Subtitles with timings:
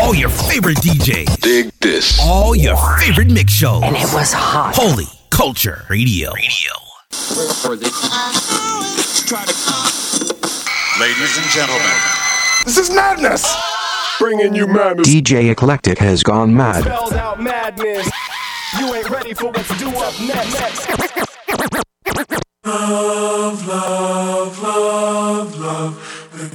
[0.00, 1.40] All your favorite DJs.
[1.40, 2.18] Dig this.
[2.22, 3.82] All your favorite mix shows.
[3.82, 4.74] And it was hot.
[4.76, 6.32] Holy Culture Radio.
[6.32, 6.72] Radio.
[11.00, 11.96] Ladies and gentlemen,
[12.64, 13.46] This is madness.
[14.18, 15.08] Bringing you madness.
[15.08, 16.82] DJ Eclectic has gone mad.
[16.84, 18.08] Spelled out madness.
[18.78, 20.88] You ain't ready for what to do up next.
[22.64, 26.07] Love, love, love, love.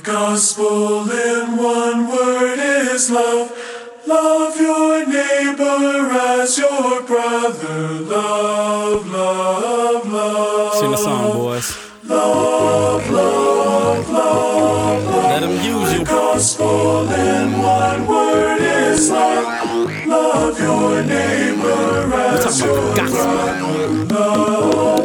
[0.03, 3.49] Gospel in one word is love.
[4.05, 7.87] Love your neighbor as your brother.
[8.01, 10.73] Love, love, love.
[10.73, 11.77] Sing the song, boys.
[12.03, 15.23] Love, love, love, love.
[15.23, 15.99] Let them use you.
[15.99, 20.05] The gospel in one word is love.
[20.05, 23.23] Love your neighbor as your about the gospel.
[23.23, 24.13] brother.
[24.13, 25.02] Love,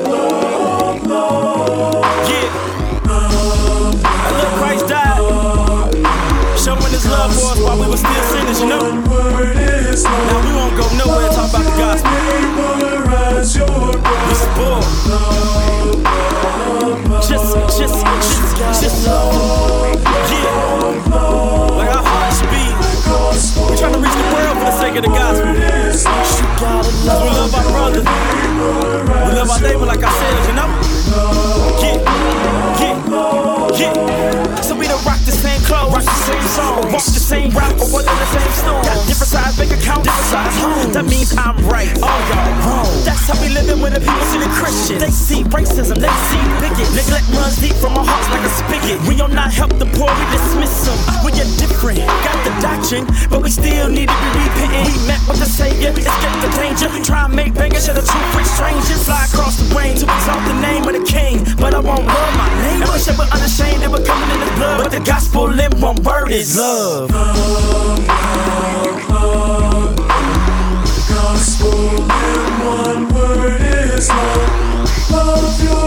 [8.61, 8.81] you know?
[8.81, 12.11] Now we won't go nowhere talk about the gospel.
[12.11, 12.47] We
[13.07, 13.45] brother.
[14.35, 14.85] spoiled.
[17.23, 19.07] Just, just, just, just.
[19.07, 20.49] Yeah.
[21.77, 22.75] Like our hearts beat.
[23.69, 25.55] We're trying to reach the world for the sake of the gospel.
[26.59, 28.03] Cause we love our brother.
[28.03, 30.38] We love our neighbor like ourselves, you
[37.07, 38.83] the same route, or whether the same store.
[38.83, 40.95] Got different size bank accounts, different size homes.
[40.95, 42.91] That means I'm right, all y'all wrong.
[43.05, 44.99] That's how we living when the people see the Christian.
[44.99, 46.89] They see racism, they see bigot.
[46.97, 48.99] Neglect runs deep from our hearts like a spigot.
[49.07, 50.48] We don't not help the poor, we dismiss
[52.89, 54.87] the doctrine, but we still need to be repenting.
[54.87, 56.89] We met with the Savior, escape the danger.
[57.05, 59.05] Try and make bangers share the truth with strangers.
[59.05, 62.37] Fly across the range to exalt the name of the King, but I won't love
[62.37, 62.83] my name.
[62.83, 65.81] And we said we're unashamed and we're coming in the blood, but the gospel in
[65.81, 67.11] one word is love.
[71.09, 75.11] Gospel in one word is love.
[75.11, 75.78] Love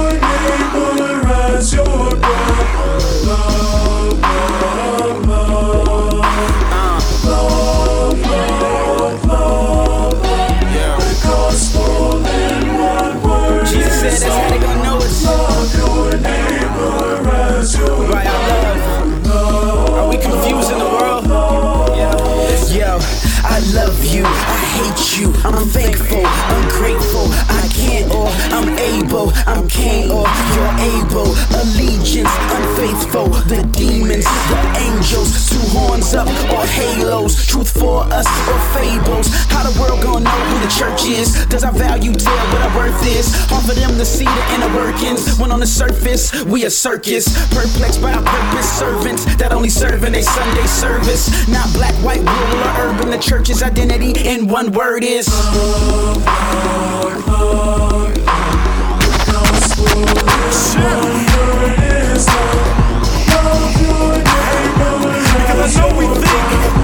[25.22, 27.01] you, I'm thankful, ungrateful,
[29.48, 31.32] I'm king or you're able,
[31.62, 38.60] allegiance, unfaithful, the demons, the angels, two horns up or halos, truth for us or
[38.78, 42.62] fables, how the world gonna know who the church is, does our value tell what
[42.62, 46.44] our worth is, hard for them to see the inner workings, when on the surface,
[46.46, 51.48] we a circus, perplexed by our purpose, servants that only serve in a Sunday service,
[51.48, 53.10] not black, white, rural, or urban.
[53.10, 55.28] The church's identity in one word is
[59.94, 60.78] Because
[65.78, 66.81] I know we think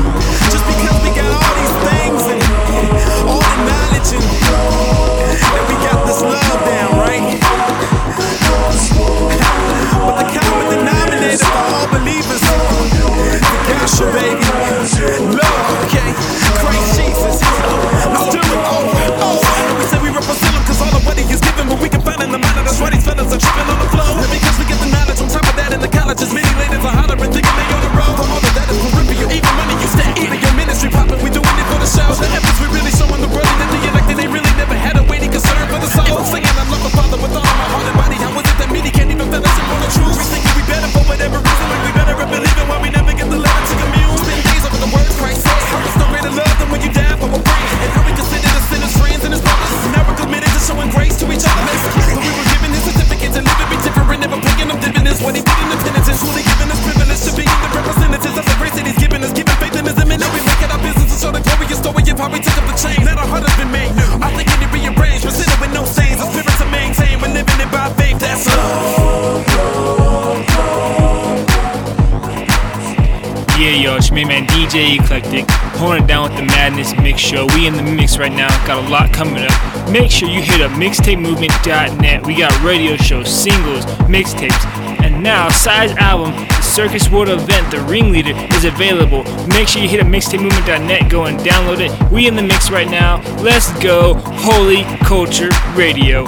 [81.07, 82.25] mixtapemovement.net.
[82.25, 84.65] We got radio shows, singles, mixtapes,
[85.01, 89.23] and now Size album, the Circus World event, The Ringleader, is available.
[89.47, 92.11] Make sure you hit up mixtapemovement.net, go and download it.
[92.11, 93.21] We in the mix right now.
[93.41, 96.25] Let's go, Holy Culture Radio.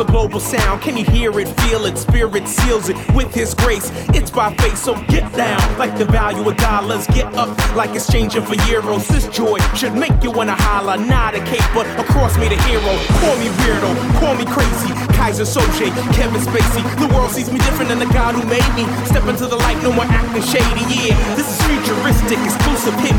[0.00, 0.80] The global sound.
[0.80, 1.98] Can you hear it, feel it?
[1.98, 3.92] Spirit seals it with His grace.
[4.16, 7.06] It's by faith, so get down like the value of dollars.
[7.08, 9.06] Get up like exchanging for euros.
[9.08, 10.96] This joy should make you wanna holler.
[10.96, 12.96] Not a cape, but across me the hero.
[13.20, 14.88] Call me weirdo, call me crazy.
[15.20, 16.80] Keyser Söze, Kevin Spacey.
[16.96, 18.88] The world sees me different than the God who made me.
[19.04, 20.80] Step into the light, no more acting shady.
[20.88, 23.16] Yeah, this is futuristic, exclusive hit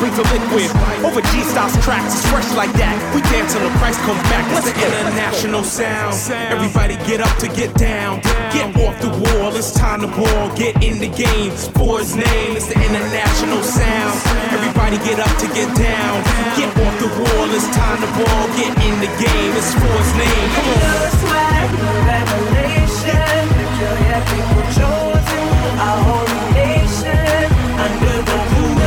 [0.00, 0.68] with a liquid
[1.04, 2.14] over G Styles tracks.
[2.16, 2.96] It's fresh like that.
[3.14, 3.98] We dance until the price
[4.32, 4.44] back.
[4.74, 6.16] International sound.
[6.50, 8.20] Everybody get up to get down.
[8.52, 9.54] Get off the wall.
[9.56, 10.54] It's time to ball.
[10.56, 11.52] Get in the game.
[11.76, 14.14] For his name, it's the international sound.
[14.52, 16.24] Everybody get up to get down.
[16.56, 17.48] Get off the wall.
[17.52, 18.44] It's time to ball.
[18.56, 19.52] Get in the game.
[19.56, 20.46] It's for his name.
[20.56, 20.80] Come on.
[20.80, 23.40] No swag, no revelation.
[23.52, 25.44] Peculiar people chosen,
[25.78, 27.23] a holy nation.
[27.76, 28.83] Under the moon,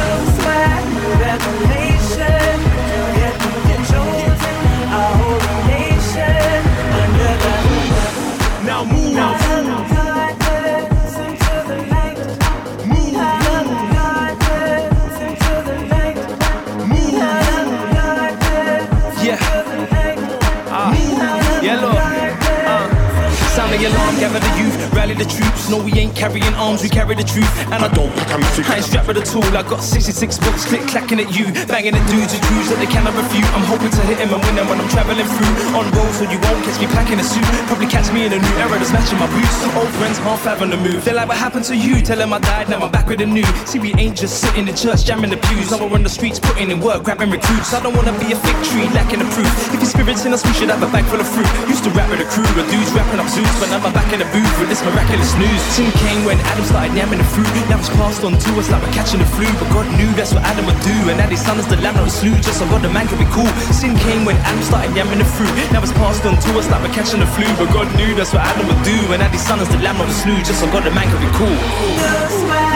[23.77, 25.69] the alarm, gather the youth, rally the troops.
[25.69, 27.49] No, we ain't carrying arms, we carry the truth.
[27.69, 29.45] And I don't pack a I ain't strapped with a tool.
[29.53, 32.89] I got 66 books, click clacking at you, banging at dudes and crews that they
[32.89, 33.45] cannot refute.
[33.53, 36.41] I'm hoping to hit him and win when I'm traveling through on roads, so you
[36.41, 37.45] won't catch me packing a suit.
[37.69, 39.55] Probably catch me in a new era that's matching my boots.
[39.77, 41.05] Old friends half having the move.
[41.05, 42.01] They're like, what happened to you?
[42.01, 43.45] Tell them I died, now I'm back with the new.
[43.69, 45.69] See, we ain't just sitting in church jamming the pews.
[45.69, 47.73] Now we're on the streets putting in work, grabbing recruits.
[47.73, 49.51] I don't wanna be a fig tree lacking the proof.
[49.69, 51.47] If your spirit's in us, we should have a bag full of fruit.
[51.69, 54.19] Used to rap with a crew, with dudes rapping up Zeus, now I'm back in
[54.19, 55.61] the booth with this miraculous news.
[55.75, 57.47] Sin came when Adam started yamming the fruit.
[57.67, 59.47] Now it's passed on to us like we're catching the flu.
[59.59, 60.95] But God knew that's what Adam would do.
[61.11, 62.35] And now his son is the lamb of the slew.
[62.39, 63.49] Just so God the man can be cool.
[63.75, 65.51] Sin came when Adam started yamming the fruit.
[65.71, 67.47] Now it's passed on to us like we're catching the flu.
[67.59, 68.97] But God knew that's what Adam would do.
[69.11, 70.37] And now his son is the lamb of the slew.
[70.47, 72.66] Just so God the man can be cool.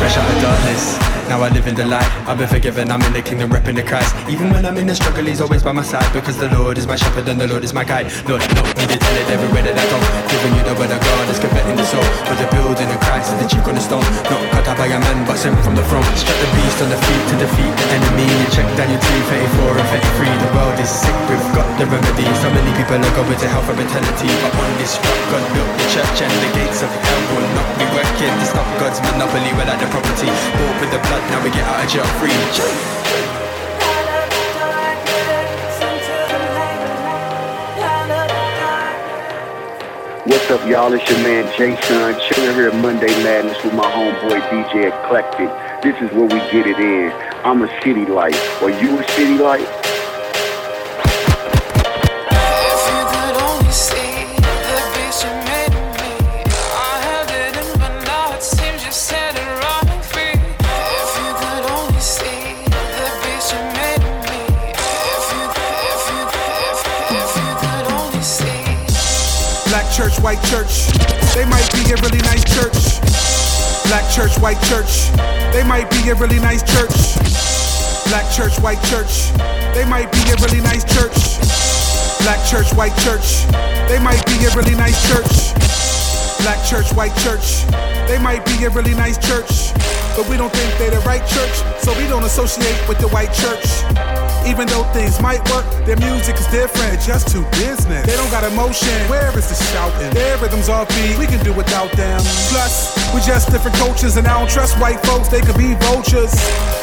[0.00, 0.98] Fresh out of darkness,
[1.28, 2.08] now I live in the light.
[2.26, 4.16] I've been forgiven, I'm in the kingdom, repping the Christ.
[4.28, 6.10] Even when I'm in the struggle, He's always by my side.
[6.12, 8.10] Because the Lord is my shepherd and the Lord is my guide.
[8.26, 9.98] Lord, no, need to tell it everywhere that I go.
[10.32, 12.02] Giving you the word of God is converting the soul.
[12.26, 14.02] For the building of Christ is the chief stone.
[14.26, 16.96] Not cut out by a man, sent from the front Strut the beast on the
[16.96, 18.26] feet to defeat the enemy.
[18.50, 20.26] Check Daniel 3, 34 and 33.
[20.26, 22.26] The world is sick, we've got the remedy.
[22.42, 24.30] So many people are going to hell for eternity.
[24.42, 27.68] But on this rock, God built the church and the gates of hell will not
[27.78, 28.32] be working.
[28.32, 30.30] To stop God's monopoly, we're like the property.
[30.56, 33.39] Bought with the blood, now we get out of jail free.
[40.30, 40.92] What's up, y'all?
[40.92, 45.48] It's your man Jason, chilling here at Monday Madness with my homeboy DJ Eclectic.
[45.82, 47.10] This is where we get it in.
[47.42, 48.36] I'm a city light.
[48.62, 49.79] Are you a city light?
[70.30, 70.86] White church.
[71.34, 73.02] They might be a really nice church.
[73.90, 75.10] Black church, white church.
[75.50, 76.94] They might be a really nice church.
[78.06, 79.34] Black church, white church.
[79.74, 81.18] They might be a really nice church.
[82.22, 83.42] Black church, white church.
[83.90, 85.50] They might be a really nice church.
[86.46, 87.66] Black church, white church.
[88.06, 89.74] They might be a really nice church.
[90.16, 93.32] But we don't think they're the right church, so we don't associate with the white
[93.32, 93.64] church.
[94.46, 98.06] Even though things might work, their music is different, just too business.
[98.06, 98.92] They don't got emotion.
[99.08, 100.12] Where is the shouting?
[100.12, 102.20] Their rhythms offbeat, we can do without them.
[102.48, 106.32] Plus, we just different cultures, and I don't trust white folks, they could be vultures.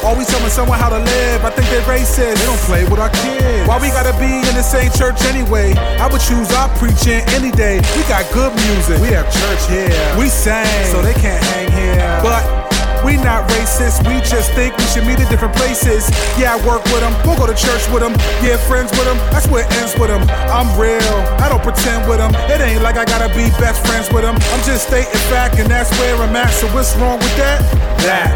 [0.02, 2.38] Always telling someone how to live, I think they're racist.
[2.38, 3.68] They don't play with our kids.
[3.68, 5.74] Why we gotta be in the same church anyway?
[5.98, 7.82] I would choose our preaching any day.
[7.94, 9.94] We got good music, we have church here.
[10.16, 12.20] We sing, so they can't hang here.
[12.22, 12.57] But
[13.04, 16.08] we not racist, we just think we should meet at different places.
[16.38, 18.14] Yeah, I work with them, we'll go to church with them.
[18.42, 20.22] Yeah, friends with them, that's where it ends with them.
[20.50, 22.32] I'm real, I don't pretend with them.
[22.50, 24.36] It ain't like I gotta be best friends with them.
[24.36, 26.50] I'm just stating fact, and that's where I'm at.
[26.50, 27.60] So what's wrong with that?
[28.04, 28.30] That.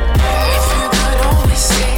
[0.56, 1.91] If you could only see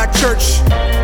[0.00, 0.60] black church.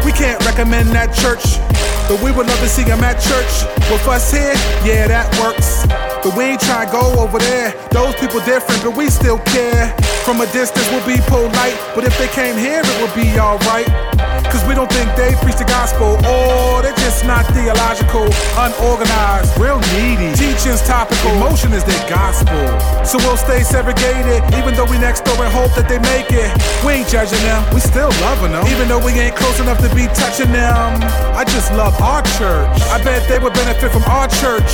[0.07, 1.61] We can't recommend that church,
[2.09, 3.69] but we would love to see him at church.
[3.93, 4.57] With us here,
[4.89, 5.85] yeah, that works.
[6.25, 7.77] But we ain't trying to go over there.
[7.93, 9.93] Those people different, but we still care.
[10.25, 14.26] From a distance, we'll be polite, but if they came here, it would be alright.
[14.51, 18.25] Cause we don't think they preach the gospel, or they're just not theological,
[18.57, 20.33] unorganized, real needy.
[20.37, 22.61] Teaching's topical, emotion is their gospel.
[23.05, 26.49] So we'll stay segregated, even though we next door and hope that they make it.
[26.87, 28.65] We ain't judging them, we still loving them.
[28.71, 31.03] Even though we ain't close enough to be touching them.
[31.37, 32.73] I just love our church.
[32.89, 34.71] I bet they would benefit from our church.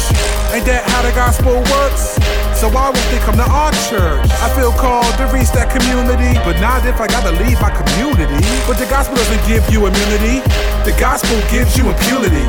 [0.52, 2.20] Ain't that how the gospel works?
[2.60, 4.22] So why won't they come to our church?
[4.38, 8.38] I feel called to reach that community, but not if I gotta leave my community.
[8.68, 10.40] But the gospel doesn't give you immunity,
[10.84, 12.42] the gospel gives you impunity.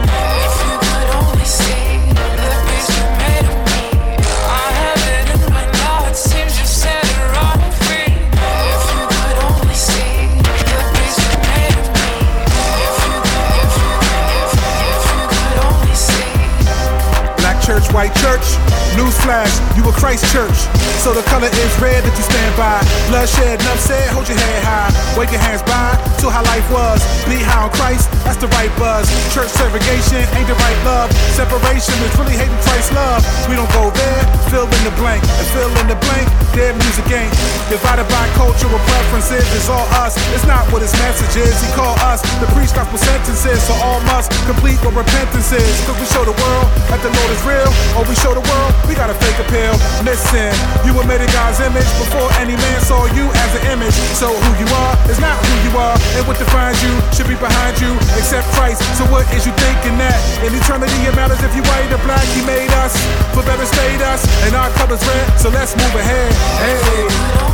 [17.37, 18.62] Black church, white church.
[18.93, 20.55] Newsflash, you a Christ church.
[21.01, 22.79] So the color is red that you stand by.
[23.09, 24.91] Bloodshed, enough said, hold your head high.
[25.17, 27.01] Wave your hands by to how life was.
[27.27, 29.09] Be high on Christ, that's the right buzz.
[29.33, 31.09] Church segregation ain't the right love.
[31.33, 33.25] Separation is really hating Christ's love.
[33.49, 34.21] We don't go there,
[34.53, 35.25] fill in the blank.
[35.25, 37.33] And fill in the blank, their music ain't.
[37.73, 40.13] Divided by cultural preferences, it's all us.
[40.37, 41.57] It's not what his message is.
[41.57, 43.65] He called us to preach gospel sentences.
[43.65, 45.73] So all must complete what repentance is.
[45.89, 47.71] Cause we show the world that the Lord is real.
[47.97, 49.73] Or we show the world we got a fake appeal.
[50.05, 50.53] Listen,
[50.85, 53.97] you were made in God's image before any man saw you as an image.
[54.13, 57.33] So who you are is not who you are, and what defines you should be
[57.41, 57.89] behind you,
[58.21, 58.85] except Christ.
[59.01, 60.13] So what is you thinking that
[60.45, 62.25] in eternity it matters if you white or black?
[62.35, 62.93] He made us
[63.33, 65.39] for better state us, and our colors red.
[65.39, 66.33] So let's move ahead.
[66.59, 67.53] Hey.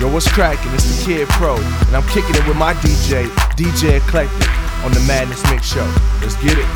[0.00, 0.72] Yo, what's cracking?
[0.74, 3.26] It's the Kid Pro, and I'm kicking it with my DJ,
[3.56, 5.86] DJ Eclectic, on the Madness Mix Show.
[6.20, 6.66] Let's get it.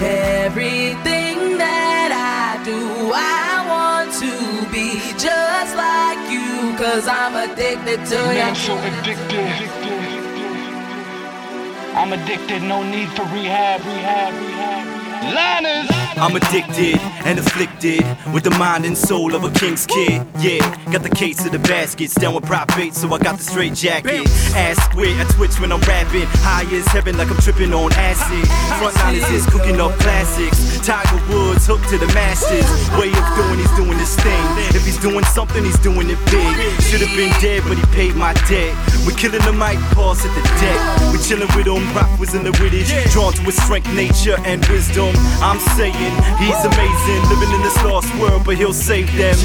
[0.00, 4.32] Everything that I do, I want to
[4.72, 8.40] be just like you, cause I'm addicted to you.
[8.40, 9.68] I'm so addicted.
[11.94, 15.34] I'm addicted, no need for rehab, rehab, rehab.
[15.34, 15.97] Liners!
[16.20, 18.02] I'm addicted and afflicted
[18.34, 20.26] with the mind and soul of a king's kid.
[20.40, 20.58] Yeah,
[20.90, 23.74] got the case of the baskets down with prop bait, so I got the straight
[23.74, 24.26] jacket.
[24.56, 26.26] Ass square, I twitch when I'm rapping.
[26.42, 28.44] High as heaven, like I'm tripping on acid.
[28.82, 30.80] Frontliners is cooking up classics.
[30.84, 32.66] Tiger Woods hooked to the masters.
[32.98, 34.42] Way of doing, he's doing this thing.
[34.74, 36.50] If he's doing something, he's doing it big.
[36.82, 38.74] Should have been dead, but he paid my debt.
[39.06, 40.78] We're killing the mic, pause at the deck.
[41.14, 42.90] We're chilling with him, rock was in the British.
[43.12, 45.14] Drawn to his strength, nature, and wisdom.
[45.38, 46.07] I'm saying
[46.38, 49.36] he's amazing, living in this lost world, but he'll save them.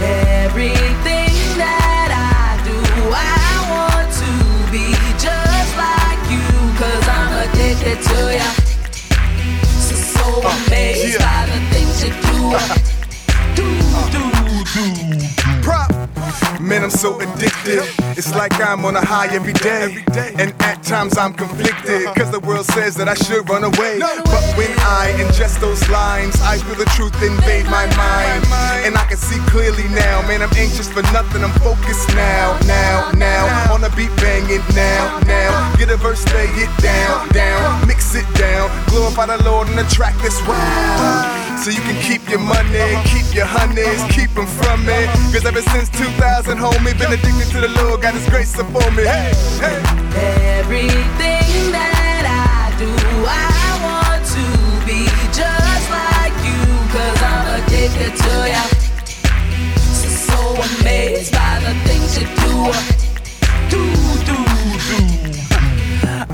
[0.00, 2.78] Everything that I do,
[3.12, 4.30] I want to
[4.70, 6.44] be just like you,
[6.78, 8.50] cause I'm addicted to ya.
[9.78, 12.38] So, so oh, amazed by the things you do.
[13.58, 13.66] do,
[14.10, 14.22] do,
[14.72, 15.62] do.
[15.62, 16.03] Prop.
[16.60, 17.82] Man, I'm so addicted.
[18.16, 20.04] It's like I'm on a high every day.
[20.38, 22.06] And at times I'm conflicted.
[22.14, 23.98] Cause the world says that I should run away.
[23.98, 28.44] But when I ingest those lines, I feel the truth invade my mind.
[28.86, 30.22] And I can see clearly now.
[30.26, 31.44] Man, I'm anxious for nothing.
[31.44, 33.72] I'm focused now, now, now.
[33.72, 35.76] On a beat banging now, now.
[35.76, 37.86] Get a verse, lay it down, down.
[37.86, 38.70] Mix it down.
[38.88, 41.43] Glorify the Lord in the track that's wow.
[41.62, 45.06] So you can keep your money, keep your honeys, keep them from me.
[45.32, 49.04] Cause ever since 2000, homie, been addicted to the Lord, got his grace upon me.
[49.04, 49.32] Hey,
[49.62, 50.58] hey.
[50.60, 52.90] Everything that I do,
[53.26, 54.44] I want to
[54.84, 56.60] be just like you,
[56.92, 58.64] cause I'm addicted to ya.
[59.94, 60.38] So, so
[60.80, 63.03] amazed by the things you do.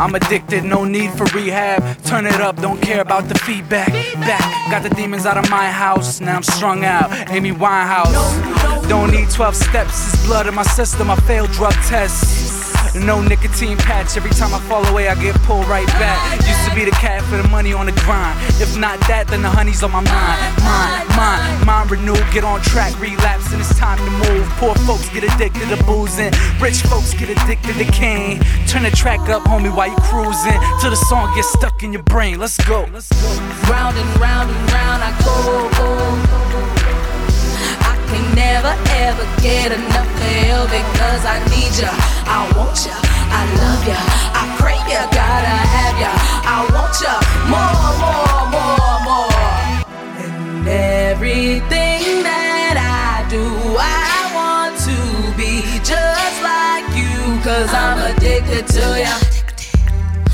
[0.00, 1.83] I'm addicted, no need for rehab.
[2.04, 3.92] Turn it up, don't care about the feedback.
[4.14, 6.23] Back, got the demons out of my house.
[6.23, 7.12] Now I'm strung out.
[7.28, 8.88] Amy Winehouse.
[8.88, 11.11] Don't need 12 steps, it's blood in my system.
[11.11, 12.50] I failed drug tests.
[12.94, 14.16] No nicotine patch.
[14.16, 16.18] Every time I fall away, I get pulled right back.
[16.47, 18.38] Used to be the cat for the money on the grind.
[18.61, 20.40] If not that, then the honey's on my mind.
[20.64, 22.25] Mind, mind, mind renewed.
[22.32, 24.47] Get on track, relapse, and it's time to move.
[24.59, 26.32] Poor folks get addicted to boozing.
[26.61, 28.40] Rich folks get addicted to cane.
[28.66, 30.59] Turn the track up, homie, while you cruising.
[30.80, 32.38] Till the song gets stuck in your brain.
[32.38, 32.82] Let's go.
[33.70, 35.70] Round and round and round I go.
[36.76, 36.79] I
[38.10, 38.74] can never
[39.06, 41.90] ever get enough of you because I need ya.
[42.26, 42.96] I want ya.
[43.38, 44.00] I love ya.
[44.40, 45.02] I crave ya.
[45.14, 46.12] Gotta have ya.
[46.54, 47.14] I want ya.
[47.52, 49.30] More, more, more, more.
[50.22, 53.44] And everything that I do,
[53.78, 54.98] I want to
[55.38, 57.14] be just like you.
[57.46, 59.14] Cause I'm addicted to ya.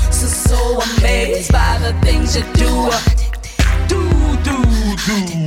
[0.09, 0.59] So, so
[0.97, 2.43] amazed by the things you.
[2.53, 2.73] Do,
[3.87, 4.01] do,
[4.43, 4.57] do,
[5.05, 5.46] do.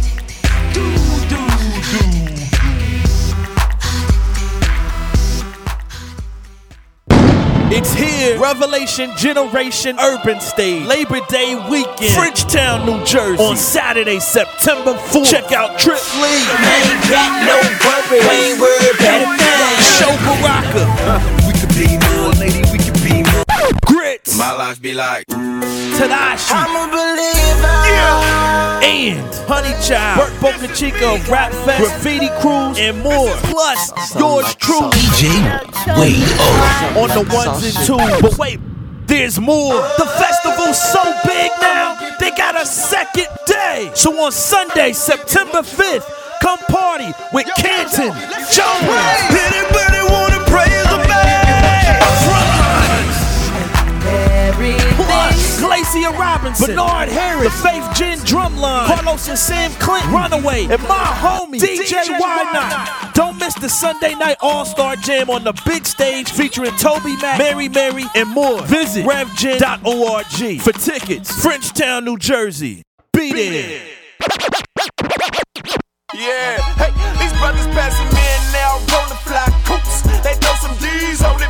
[7.73, 14.91] It's here, Revelation Generation Urban Stage, Labor Day weekend, Frenchtown, New Jersey, on Saturday, September
[14.93, 15.31] 4th.
[15.31, 16.43] Check out Trip Lee.
[16.51, 17.55] Ain't got no.
[18.11, 19.71] We ain't worried about a thing.
[19.87, 20.83] Sho Baraka.
[21.47, 21.95] We could be
[24.23, 24.37] Grits.
[24.37, 25.25] My life be like.
[25.27, 26.51] Tedashii.
[26.51, 27.77] I'm a believer.
[27.87, 28.79] Yeah.
[28.83, 33.29] And Honey Child, Burt Boca Chica, Rap Fest, Graffiti Cruise, and more.
[33.49, 34.89] Plus, yours truly.
[34.91, 37.01] DJ Wade O.
[37.01, 38.21] On the ones and twos.
[38.21, 38.59] But wait,
[39.07, 39.75] there's more.
[39.97, 43.91] The festival's so big now, they got a second day.
[43.93, 46.05] So on Sunday, September 5th,
[46.41, 48.13] come party with Canton,
[48.51, 48.91] Jones.
[49.29, 49.70] Anybody
[56.41, 61.59] Robinson, Bernard Harris, The Faith Gin Drumline, Carlos and Sam Clinton, Runaway, and my homie,
[61.59, 63.13] DJ Why Not.
[63.13, 67.37] Don't miss the Sunday night All Star Jam on the big stage featuring Toby Mac,
[67.37, 68.63] Mary Mary, and more.
[68.63, 71.31] Visit RevGen.org for tickets.
[71.45, 72.81] Frenchtown, New Jersey.
[73.13, 73.81] Be there.
[76.13, 80.01] Yeah, hey, these brothers passing me and now rolling fly coops.
[80.25, 81.49] They throw some D's on it,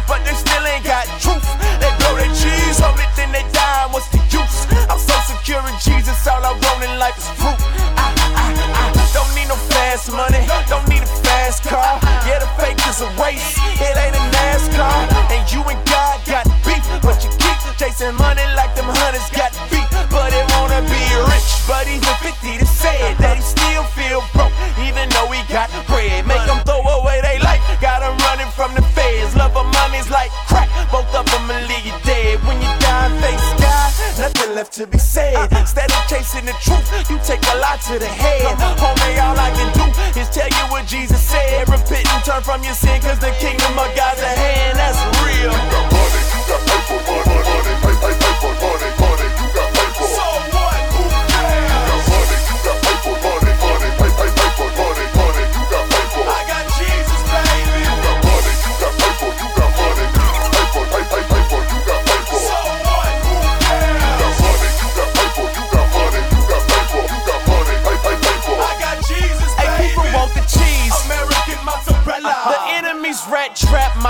[5.82, 7.58] Jesus, all I want in life is fruit.
[7.98, 11.98] I, I, I don't need no fast money, don't need a fast car.
[12.22, 15.10] Yeah, the fake is a race, it ain't a NASCAR.
[15.34, 19.50] And you and God got beef, but you keep chasing money like them hunters got
[19.74, 19.89] beef.
[20.13, 21.02] But they wanna be
[21.34, 24.54] rich, but even 50 to say it, that he still feel broke,
[24.86, 26.30] even though he got bread.
[26.30, 29.34] Make them throw away they life, got them running from the feds.
[29.34, 32.38] Love of money's like crack, both of them will leave you dead.
[32.46, 33.89] When you die face God,
[34.22, 35.02] nothing left to be
[36.52, 38.58] the truth, you take a lot to the head.
[38.78, 41.70] Homie, all I can do is tell you what Jesus said.
[41.70, 44.78] Repent and turn from your sin, cause the kingdom of God's at hand.
[44.78, 45.90] That's real.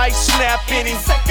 [0.02, 1.31] Might snap any second.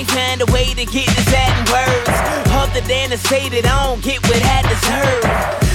[0.00, 2.08] Can't find a way to get this out in words.
[2.56, 5.28] Other than to say that I don't get what I deserve.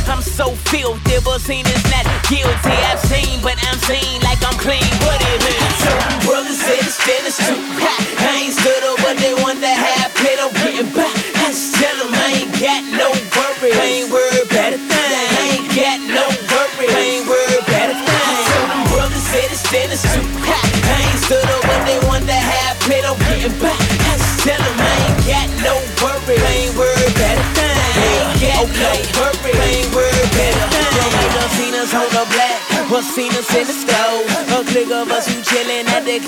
[0.10, 2.74] I'm so filthy, but seen is not guilty.
[2.90, 4.82] I've seen, but I'm seen like I'm clean.
[5.06, 6.26] What it means?
[6.26, 7.54] Brothers said it's finished too.
[7.78, 10.42] I ain't stood up, but they want to have paid.
[10.42, 11.14] I'm getting back.
[11.46, 13.78] I just tell them I ain't got no worry.
[13.78, 15.22] I ain't worried about a thing.
[15.38, 16.90] I ain't got no worry.
[16.90, 18.42] I ain't worried about a thing.
[18.74, 20.65] Them brothers said it's finished too.
[28.76, 28.82] You
[31.32, 32.60] done seen us on the black,
[33.16, 34.28] seen us in the stove.
[34.52, 36.20] A click of us who chillin' at the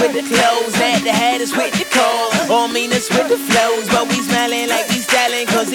[0.00, 3.88] with the clothes, at the hattest with the clothes, or meanest with the flows.
[3.88, 4.93] But we smiling like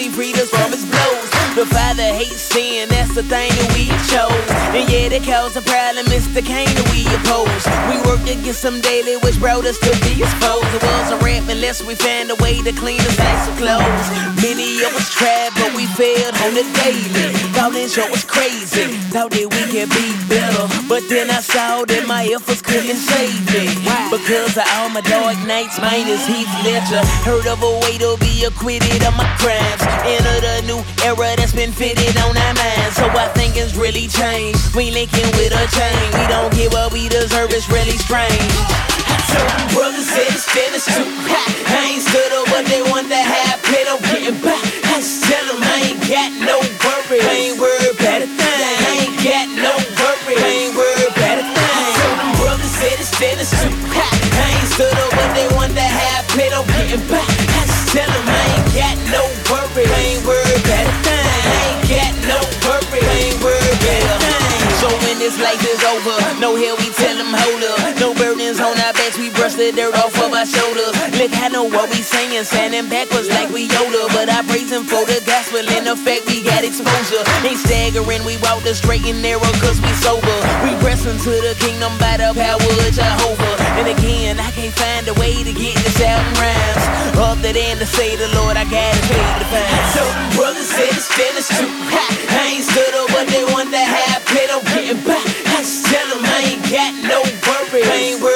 [0.08, 1.28] us from his blows.
[1.52, 4.48] The father hates sin, that's the thing that we chose.
[4.72, 7.66] And yeah, that cause a problem, it's the that we oppose.
[7.90, 10.70] We worked against some daily, which brought us to be exposed.
[10.72, 14.06] It wasn't rap unless we found a way to clean us like some clothes.
[14.40, 17.34] Many of us tried, but we failed on the daily.
[17.52, 20.64] Thought this show was crazy, thought that we could be better.
[20.88, 23.68] But then I saw that my efforts couldn't save me.
[24.08, 27.04] Because of all my dark nights, mine is Heath Ledger.
[27.26, 29.89] Heard of a way to be acquitted of my crimes.
[30.06, 32.96] Enter the new era that's been fitted on our minds.
[32.96, 34.74] So I think it's really changed.
[34.74, 36.00] We linking with a chain.
[36.16, 38.54] We don't get what we deserve, it's really strange.
[39.30, 39.40] So
[39.74, 41.06] brothers said it's finished too.
[41.06, 43.86] I ain't stood up, but they want to have paid.
[43.86, 44.58] I'm getting back.
[44.90, 47.22] I just tell them I ain't got no worry.
[47.22, 48.38] I ain't worried about a thing.
[48.38, 49.72] I ain't got no
[50.02, 50.34] worry.
[50.34, 51.86] I ain't worried about a thing.
[51.94, 52.06] So
[52.42, 53.70] brothers said it's finished too.
[53.94, 56.50] I ain't stood up, but they want to have paid.
[56.50, 57.26] I'm getting back.
[57.26, 58.29] I just tell them
[65.30, 67.99] this life is over, no hell we tell them hold up.
[68.40, 70.96] Burdens on our backs, we brush the dirt off of our shoulders.
[71.20, 74.08] Look, I know what we saying, standing backwards like we Yoda.
[74.16, 77.20] But I praise him for the gospel, in effect we got exposure.
[77.44, 80.32] Ain't staggering, we walk the straight and narrow cause we sober.
[80.64, 83.56] We press into the kingdom by the power of Jehovah.
[83.76, 86.84] And again, I can't find a way to get this out in rhymes.
[87.20, 89.84] Other than to say the Lord, I gotta pay the fine.
[89.92, 90.02] So
[90.40, 91.68] brothers said it's finished too.
[91.68, 94.48] I ain't stood up, but they want to have paid.
[94.48, 95.28] I'm getting back.
[95.44, 97.84] I just tell them I ain't got no worry.
[97.84, 98.29] I ain't worried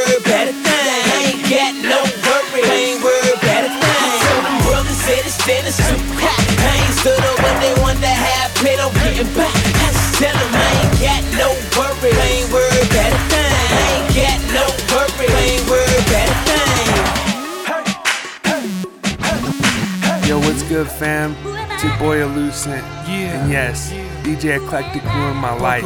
[20.75, 21.37] good, fam?
[21.71, 22.83] It's your boy Elucent.
[23.07, 23.43] Yeah.
[23.43, 23.93] And yes,
[24.25, 25.85] DJ Eclectic ruined my life.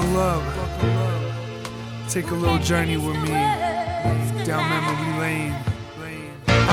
[2.08, 3.28] Take a little journey with me
[4.46, 5.67] down memory lane.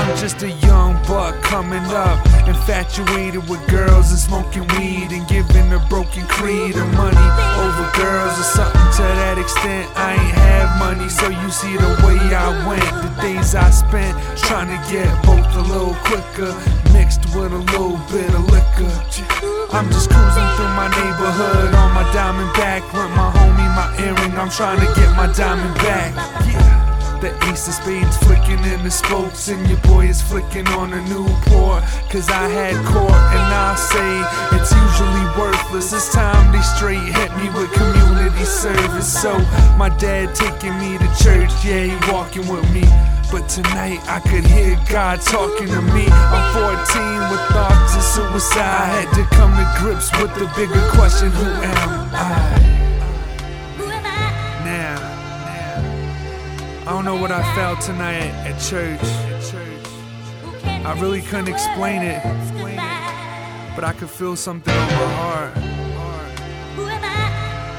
[0.06, 5.72] I'm just a young buck coming up, infatuated with girls and smoking weed and giving
[5.72, 7.26] a broken creed of money
[7.58, 9.90] over girls or something to that extent.
[9.98, 12.86] I ain't have money, so you see the way I went.
[13.02, 14.14] The days I spent
[14.46, 16.54] trying to get both a little quicker,
[16.94, 18.94] mixed with a little bit of liquor.
[19.74, 24.38] I'm just cruising through my neighborhood on my diamond back, with my homie my earring.
[24.38, 26.14] I'm trying to get my diamond back.
[26.46, 26.75] Yeah.
[27.26, 31.02] The ace of spades flicking in the spokes, and your boy is flicking on a
[31.08, 31.82] new port.
[32.08, 34.10] Cause I had court, and I say
[34.54, 35.90] it's usually worthless.
[35.90, 39.10] This time they straight hit me with community service.
[39.10, 39.34] So
[39.74, 42.86] my dad taking me to church, yeah, he walking with me.
[43.32, 46.06] But tonight I could hear God talking to me.
[46.06, 48.62] I'm 14 with thoughts of suicide.
[48.62, 52.65] I had to come to grips with the bigger question who am I?
[56.96, 58.98] Don't know what I felt tonight at church.
[60.64, 62.22] I really couldn't explain it,
[63.74, 65.54] but I could feel something on my heart.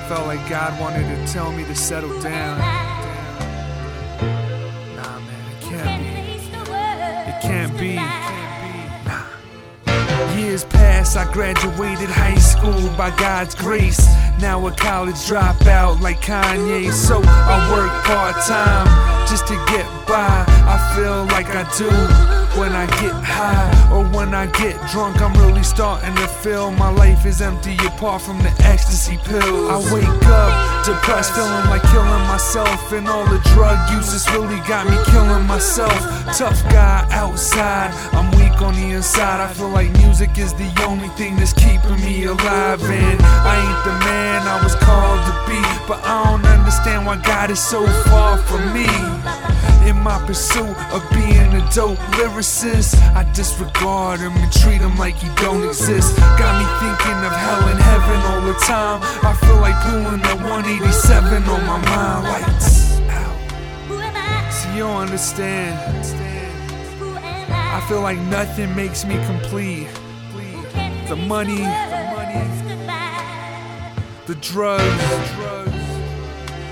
[0.08, 2.87] Felt like God wanted to tell me to settle down.
[10.38, 14.06] Years past, I graduated high school by God's grace.
[14.40, 18.86] Now a college dropout like Kanye, so I work part time
[19.28, 20.46] just to get by.
[20.48, 21.90] I feel like I do
[22.60, 25.22] when I get high or when I get drunk.
[25.22, 29.72] I'm really starting to feel my life is empty apart from the ecstasy pill.
[29.72, 34.62] I wake up depressed, feeling like killing myself, and all the drug use has really
[34.68, 35.98] got me killing myself.
[36.38, 39.40] Tough guy outside, I'm weak on the inside.
[39.42, 43.82] I feel like music is the only thing that's keeping me alive, and I ain't
[43.86, 47.86] the man I was called to be, but I don't understand why God is so
[48.10, 48.88] far from me.
[49.88, 55.16] In my pursuit of being a dope lyricist, I disregard him and treat him like
[55.16, 56.16] he don't exist.
[56.18, 59.00] Got me thinking of hell and heaven all the time.
[59.24, 62.24] I feel like pulling a 187 on my mind.
[62.26, 64.52] Lights out.
[64.52, 66.17] So you don't understand.
[67.76, 69.88] I feel like nothing makes me complete.
[71.08, 71.64] The money,
[74.26, 74.84] the drugs.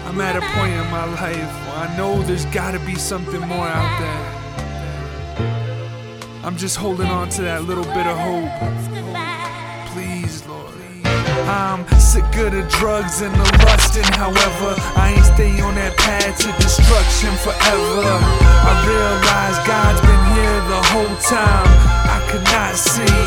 [0.05, 3.67] I'm at a point in my life where I know there's gotta be something more
[3.67, 4.35] out there.
[6.43, 8.94] I'm just holding on to that little bit of hope.
[11.45, 16.41] I'm sick of the drugs and the lusting, however, I ain't stay on that path
[16.41, 18.01] to destruction forever.
[18.65, 21.69] I realize God's been here the whole time.
[22.09, 23.17] I could not see,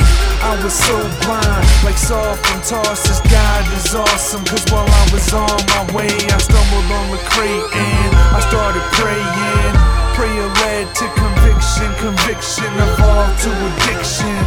[0.43, 3.23] I was so blind, like Saul from Tarsus.
[3.31, 7.67] God is awesome, cause while I was on my way, I stumbled on the crate
[7.71, 9.75] and I started praying.
[10.19, 14.43] Prayer led to conviction, conviction evolved to addiction,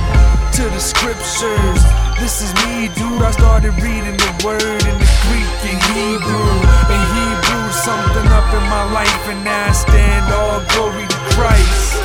[0.53, 1.81] to the scriptures.
[2.19, 3.23] This is me, dude.
[3.23, 6.55] I started reading the word in the Greek and Hebrew.
[6.91, 11.95] And Hebrew something up in my life, and now I stand all glory to Christ.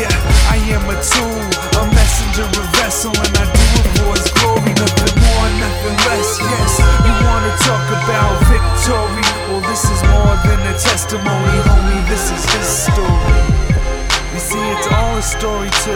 [0.00, 0.08] Yeah,
[0.48, 1.44] I am a tool,
[1.76, 4.72] a messenger, a vessel, and I do it for His glory.
[4.72, 6.30] Nothing more, nothing less.
[6.40, 9.28] Yes, you wanna talk about victory?
[9.52, 12.02] Well, this is more than a testimony, homie.
[12.08, 13.87] This is history.
[14.34, 15.94] You see, it's all a story to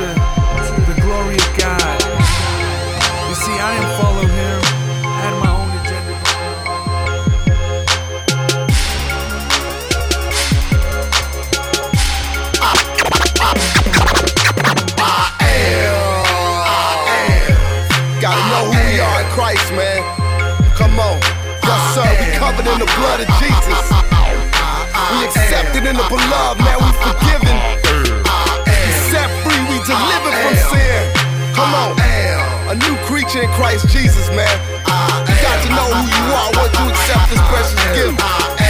[0.88, 1.98] the glory of God.
[3.28, 4.60] You see, I didn't follow him.
[5.04, 6.14] I had my own agenda.
[18.20, 20.02] Gotta know who we are in Christ, man.
[20.76, 21.20] Come on.
[21.62, 22.08] Yes, sir.
[22.20, 23.82] We covered in the blood of Jesus.
[25.12, 26.78] We accepted in the beloved, man.
[26.80, 27.71] We forgiven.
[33.32, 34.46] Creature in Christ Jesus, man.
[34.86, 38.61] Ah, you got to know who you are once you accept this precious gift.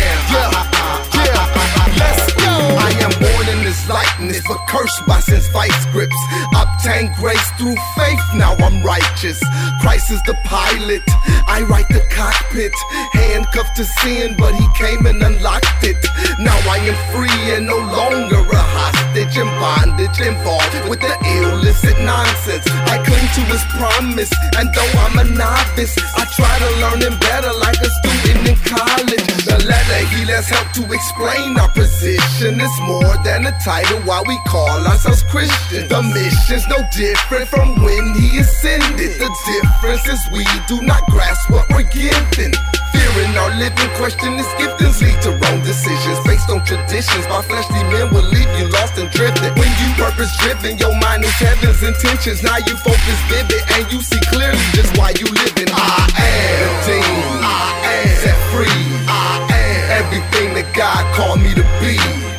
[4.73, 6.17] Cursed by sin's vice grips.
[6.57, 9.39] Obtain grace through faith, now I'm righteous.
[9.83, 11.05] Christ is the pilot,
[11.47, 12.73] I write the cockpit.
[13.13, 16.01] Handcuffed to sin, but he came and unlocked it.
[16.39, 21.99] Now I am free and no longer a hostage in bondage involved with the illicit
[22.01, 22.65] nonsense.
[22.89, 27.17] I cling to his promise, and though I'm a novice, I try to learn him
[27.21, 29.27] better like a student in college.
[29.45, 32.61] The letter he let's help to explain our position.
[32.61, 35.89] It's more than a title, why we call ourselves Christians.
[35.89, 39.19] The mission's no different from when he ascended.
[39.19, 42.53] The difference is we do not grasp what we're given.
[42.93, 47.25] Fearing our living, question its giftings lead to wrong decisions based on traditions.
[47.29, 49.57] My fleshly men will leave you lost and drifted.
[49.59, 52.43] When you purpose driven, your mind is heaven's intentions.
[52.43, 55.69] Now you focus vivid and you see clearly just why you living.
[55.73, 57.43] I am redeemed.
[57.43, 57.69] I
[58.05, 58.83] am set free.
[59.09, 62.32] I am everything that God called me to be.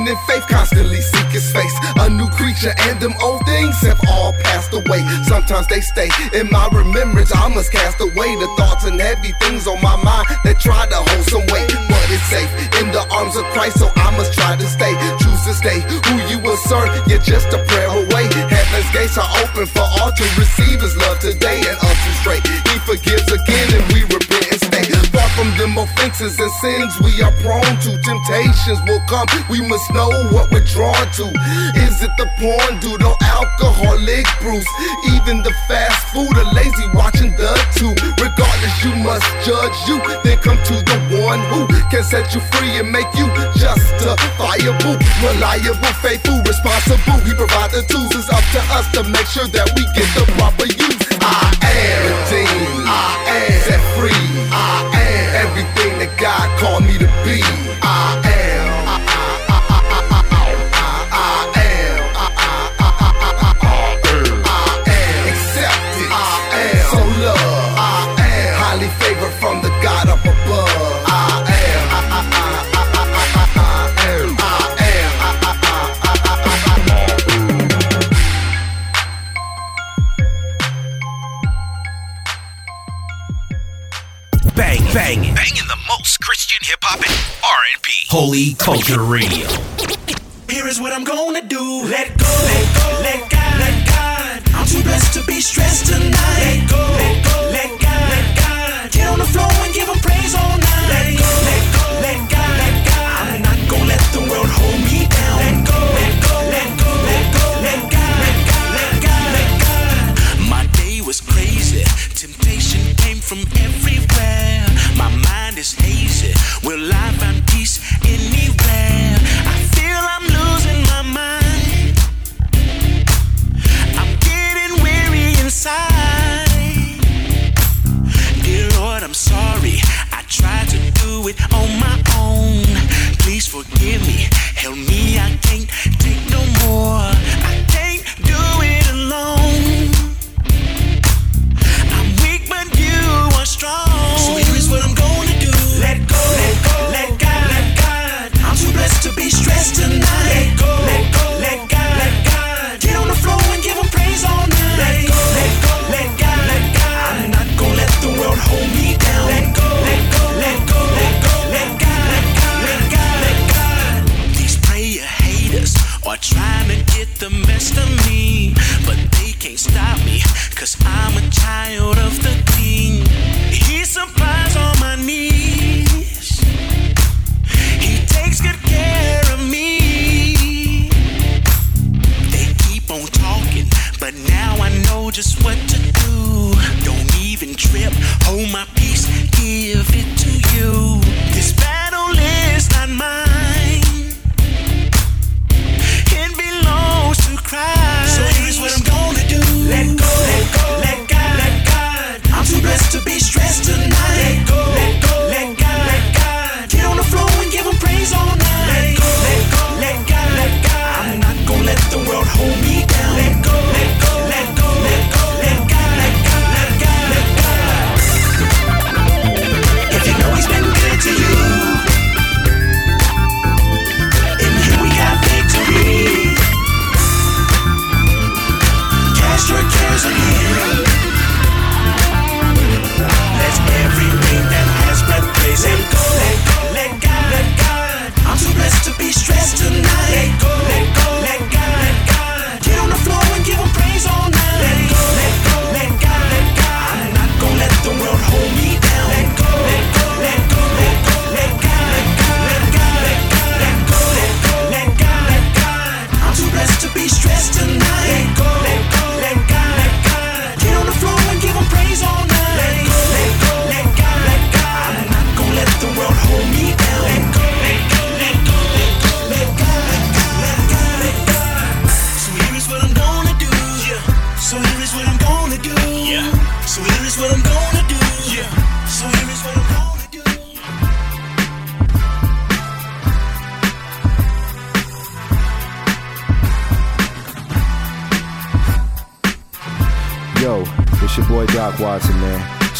[0.00, 1.74] Walking in faith, constantly seek His face.
[2.00, 5.00] A new creature, and them old things have all passed away.
[5.24, 7.30] Sometimes they stay in my remembrance.
[7.34, 10.96] I must cast away the thoughts and heavy things on my mind that try to
[10.96, 11.70] hold some weight.
[11.88, 14.92] But it's safe in the arms of Christ, so I must try to stay.
[15.18, 16.88] Choose to stay who you will serve.
[17.06, 18.26] You're just a prayer away.
[18.48, 22.46] Heaven's gates are open for all to receive His love today and to straight.
[22.46, 24.59] He forgives again, and we repent
[25.40, 27.96] from them offenses and sins we are prone to.
[28.04, 29.24] Temptations will come.
[29.48, 31.26] We must know what we're drawn to.
[31.80, 34.68] Is it the porn, doodle, alcoholic Bruce?
[35.16, 37.96] Even the fast food, or lazy watching the two.
[38.20, 39.96] Regardless, you must judge you.
[40.20, 43.24] Then come to the one who can set you free and make you
[43.56, 47.16] justifiable, reliable, faithful, responsible.
[47.24, 48.12] He provides the tools.
[48.12, 51.00] It's up to us to make sure that we get the proper use.
[51.24, 52.84] I am redeemed.
[52.84, 54.24] I am set free.
[54.52, 54.99] I am
[56.00, 57.79] that God called me to be.
[86.70, 87.90] Hip hop and R&B.
[88.06, 89.50] Holy Culture Radio.
[90.46, 91.82] Here is what I'm gonna do.
[91.82, 94.38] Let go, let go, let God, let God.
[94.54, 96.14] I'm too blessed to be stressed tonight.
[96.14, 98.92] Let go, let go, let God, let God.
[98.94, 100.86] Get on the floor and give him praise all night.
[100.94, 101.19] Let go, let go,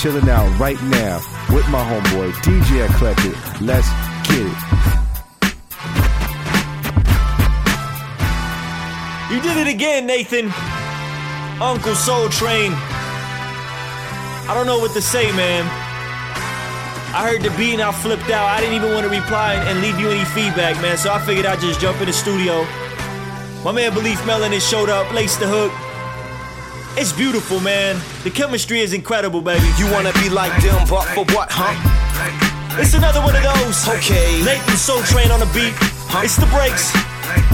[0.00, 1.16] Chilling out right now
[1.50, 3.36] with my homeboy DJ Eclectic.
[3.60, 3.86] Let's
[4.24, 4.56] get it.
[9.30, 10.46] You did it again, Nathan.
[11.60, 12.72] Uncle Soul Train.
[14.48, 15.66] I don't know what to say, man.
[17.12, 18.48] I heard the beat and I flipped out.
[18.48, 20.96] I didn't even want to reply and leave you any feedback, man.
[20.96, 22.64] So I figured I'd just jump in the studio.
[23.62, 25.89] My man Belief Melanin showed up, laced the hook.
[26.96, 28.00] It's beautiful, man.
[28.24, 29.64] The chemistry is incredible, baby.
[29.78, 31.74] You wanna be like them, but for what, huh?
[32.78, 33.88] It's another one of those.
[33.88, 34.42] Okay.
[34.44, 35.74] Nathan Soul Train on the beat.
[36.22, 36.92] It's the breaks.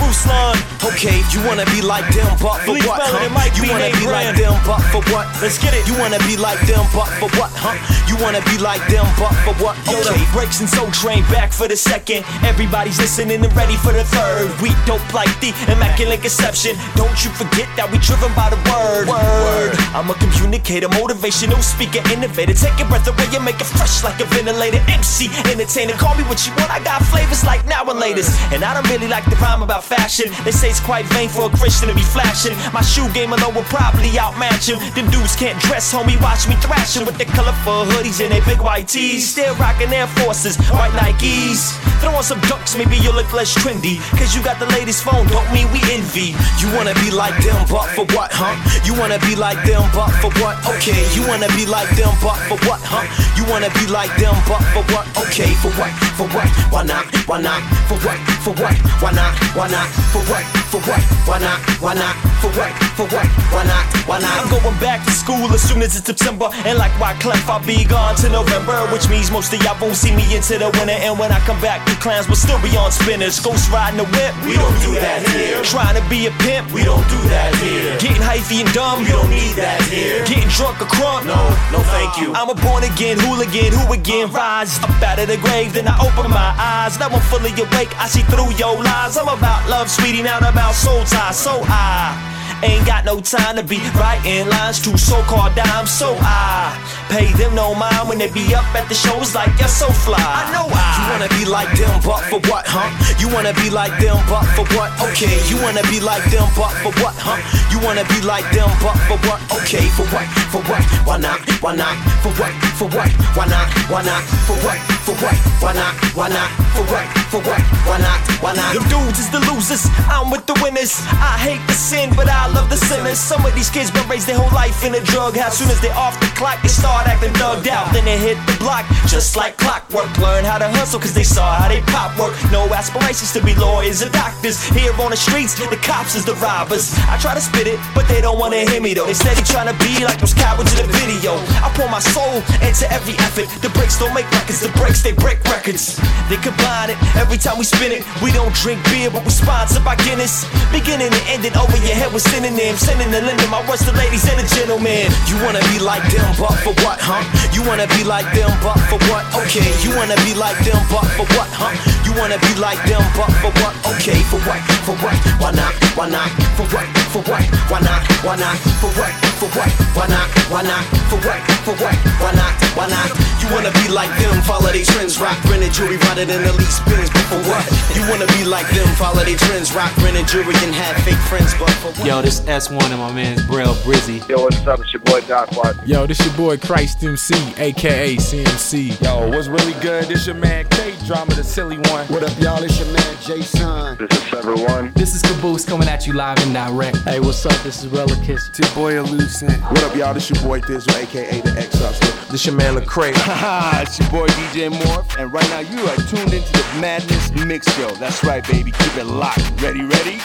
[0.01, 0.57] Ruslan.
[0.86, 3.26] Okay, you wanna be like them, but for what, huh?
[3.59, 5.26] You wanna be like them, but for what?
[5.42, 5.82] Let's get it.
[5.88, 7.74] You wanna be like them, but for what, huh?
[8.07, 9.74] You wanna be like them, but for what?
[9.88, 10.22] Okay.
[10.32, 12.24] breaks and Soul Train back for the second.
[12.44, 14.53] Everybody's listening and ready for the third.
[14.61, 16.76] We dope like the immaculate conception.
[16.94, 19.09] Don't you forget that we driven by the word.
[19.09, 19.72] Word.
[19.97, 22.55] I'm a communicator, motivational speaker, innovator.
[22.55, 24.78] Take your breath away and make it fresh like a ventilator.
[24.88, 25.94] MC, entertainer.
[25.94, 26.70] Call me what you want.
[26.70, 28.30] I got flavors like now and latest.
[28.53, 30.34] And I don't really like the rhyme about fashion.
[30.43, 32.59] They say it's quite vain for a Christian to be flashing.
[32.74, 34.82] My shoe game alone will probably outmatch him.
[34.99, 36.18] Them dudes can't dress, homie.
[36.20, 39.30] Watch me thrashing with their colorful hoodies and their big white tees.
[39.30, 41.78] Still rocking Air Forces, white Nikes.
[42.03, 44.03] Throw on some ducks, maybe you'll look less trendy.
[44.18, 46.34] Cause you got the latest phone, don't mean we envy.
[46.59, 48.59] You wanna be like them, but for what, huh?
[48.84, 50.59] You wanna be like them, but for what?
[50.76, 53.07] Okay, you wanna be like them, but for what, huh?
[53.39, 55.07] You wanna be like them, but for what?
[55.24, 55.93] Okay, for what?
[56.18, 56.49] For what?
[56.72, 57.05] Why not?
[57.28, 57.62] Why not?
[57.89, 58.18] For what?
[58.45, 58.76] For what?
[59.01, 59.32] Why not?
[59.57, 59.76] Why not?
[60.12, 60.45] For what?
[60.72, 61.03] For what?
[61.29, 61.61] Why not?
[61.81, 62.16] Why not?
[62.41, 62.72] For what?
[62.97, 63.29] For what?
[63.53, 63.85] Why not?
[64.09, 64.33] Why not?
[64.41, 66.49] I'm going back to school as soon as it's September.
[66.64, 68.74] And like Wyclef, I'll be gone to November.
[68.89, 70.97] Which means most of y'all won't see me into the winter.
[70.97, 73.39] And when I come back, the clowns will still be on spinners.
[73.41, 74.33] Ghost riding the whip.
[74.49, 75.61] We don't do that here.
[75.62, 76.72] Trying to be a pimp.
[76.72, 77.93] We don't do that here.
[78.01, 79.05] Getting hyphy and dumb.
[79.05, 80.24] We don't need that here.
[80.24, 81.29] Getting drunk or crunk.
[81.29, 81.37] No,
[81.68, 82.33] no, thank you.
[82.33, 85.77] I'm a born again hooligan who again rise up out of the grave.
[85.77, 86.97] Then I open my eyes.
[86.99, 87.93] Now I'm fully awake.
[88.01, 89.20] I see through your lies.
[89.20, 91.36] I'm about love, sweetie, not about soul ties.
[91.36, 92.14] So I
[92.62, 95.90] ain't got no time to be writing lines to so-called dimes.
[95.90, 96.72] So I
[97.08, 100.18] pay them no mind when they be up at the shows like you're so fly.
[100.18, 100.84] I know I.
[100.96, 102.88] You wanna be like them, but for what, huh?
[103.20, 104.90] You wanna be like them, but for what?
[105.10, 107.38] Okay, you wanna be like them, but for what, huh?
[107.70, 109.40] You wanna be like them, but for what?
[109.62, 110.26] Okay, for what?
[110.50, 110.82] For what?
[111.06, 111.40] Why not?
[111.62, 111.94] Why not?
[112.22, 112.52] For what?
[112.77, 113.09] For what?
[113.33, 113.72] Why not?
[113.89, 114.20] Why not?
[114.45, 114.77] For what?
[115.09, 115.33] For what?
[115.64, 115.97] Why not?
[116.12, 116.51] Why not?
[116.77, 117.09] For what?
[117.33, 117.62] For what?
[117.89, 118.20] Why not?
[118.45, 118.77] Why not?
[118.77, 120.93] Them dudes is the losers, I'm with the winners.
[121.16, 123.16] I hate the sin, but I love the sinners.
[123.16, 125.57] Some of these kids been raised their whole life in a drug house.
[125.57, 127.89] Soon as they off the clock, they start acting thugged out.
[127.97, 130.12] Then they hit the block, just like clockwork.
[130.18, 132.37] Learn how to hustle, cause they saw how they pop work.
[132.53, 134.61] No aspirations to be lawyers or doctors.
[134.77, 136.93] Here on the streets, the cops is the robbers.
[137.09, 139.07] I try to spit it, but they don't wanna hear me though.
[139.07, 141.41] They steady trying to be like those cowards in the video.
[141.64, 143.46] I pour my soul into every effort.
[143.62, 145.96] The breaks don't make records, the breaks they break records.
[146.28, 148.02] They combine it every time we spin it.
[148.18, 150.44] We don't drink beer, but we sponsored by Guinness.
[150.74, 152.82] Beginning and ending over your head with synonyms.
[152.82, 155.06] Sending the lending my words to ladies and the gentlemen.
[155.30, 157.22] You wanna be like them, but for what, huh?
[157.54, 159.24] You wanna be like them, but for what?
[159.46, 161.70] Okay, you wanna be like them, but for what, huh?
[162.02, 163.74] You wanna be like them, but for what?
[163.94, 164.60] Okay, for what?
[164.82, 165.16] For what?
[165.38, 165.72] Why not?
[165.94, 166.30] Why not?
[166.58, 166.86] For what?
[167.14, 167.44] For what?
[167.70, 168.02] Why not?
[168.26, 168.58] Why not?
[168.82, 169.36] For what?
[169.37, 169.70] For what?
[169.93, 170.28] Why not?
[170.49, 170.84] Why not?
[171.12, 171.41] For what?
[171.61, 171.95] For what?
[172.24, 172.57] Why not?
[172.72, 173.12] Why not?
[173.43, 176.53] You wanna be like them, follow their trends, rock rented jewelry, ride it in the
[176.55, 177.62] least spins, but for what?
[177.95, 181.53] You wanna be like them, follow their trends, rock rented jewelry, and have fake friends,
[181.59, 182.07] but for what?
[182.07, 184.26] Yo, this S1 and my man's Braille Brizzy.
[184.28, 184.80] Yo, what's up?
[184.80, 185.87] It's your boy Doc Watson.
[185.87, 189.01] Yo, this your boy Christ MC, aka CMC.
[189.03, 190.07] Yo, what's really good?
[190.07, 192.07] This your man K Drama, the silly one.
[192.09, 192.62] What up, y'all?
[192.64, 193.97] It's your man Jason.
[193.99, 194.93] This is Sever One.
[194.97, 196.97] This is Caboose coming at you live and direct.
[197.05, 197.62] Hey, what's up?
[197.62, 198.49] This is Relicus.
[198.49, 198.97] It's your boy
[199.27, 199.61] Elucent.
[199.62, 200.14] What up, y'all?
[200.14, 202.31] This your boy Thizzle, aka the X Hustler.
[202.31, 203.11] This your man Lecrae.
[203.12, 207.33] Haha, it's your boy DJ Morph, and right now you are tuned into the Madness
[207.45, 207.91] Mix Show.
[207.99, 208.70] That's right, baby.
[208.70, 209.43] Keep it locked.
[209.61, 210.22] Ready, ready?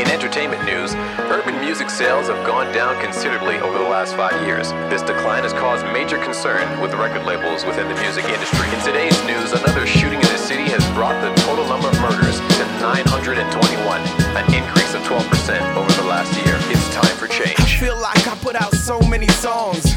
[0.00, 0.94] In entertainment news,
[1.28, 4.72] urban music sales have gone down considerably over the last five years.
[4.88, 8.72] This decline has caused major concern with record labels within the music industry.
[8.72, 12.40] In today's news, another shooting in the city has brought the total number of murders
[12.40, 14.00] to 921,
[14.32, 16.61] an increase of 12% over the last year.
[16.92, 17.58] Time for change.
[17.58, 19.91] I feel like I put out so many songs.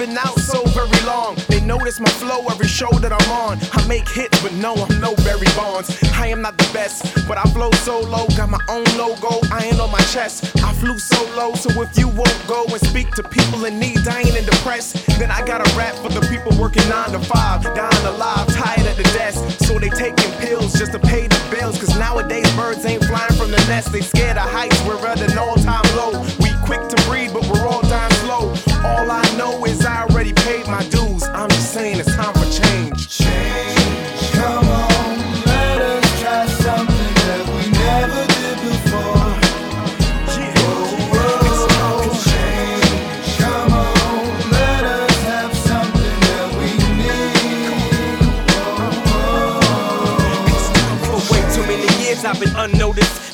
[0.00, 1.36] Been out so very long.
[1.50, 3.58] They notice my flow every show that I'm on.
[3.70, 5.92] I make hits, but no, I'm no Barry Bonds.
[6.14, 8.26] I am not the best, but I flow so low.
[8.34, 10.56] Got my own logo, I ain't on my chest.
[10.64, 14.02] I flew so low, so if you won't go and speak to people in need,
[14.02, 18.06] dying and depressed, then I gotta rap for the people working nine to five, dying
[18.06, 19.44] alive, tired at the desk.
[19.66, 21.78] So they taking pills just to pay the bills.
[21.78, 23.92] Cause nowadays birds ain't flying from the nest.
[23.92, 26.24] They scared of heights, we're at an all-time low.
[26.40, 28.69] We quick to breed, but we're all dying slow.
[28.84, 31.22] All I know is I already paid my dues.
[31.24, 32.39] I'm just saying it's time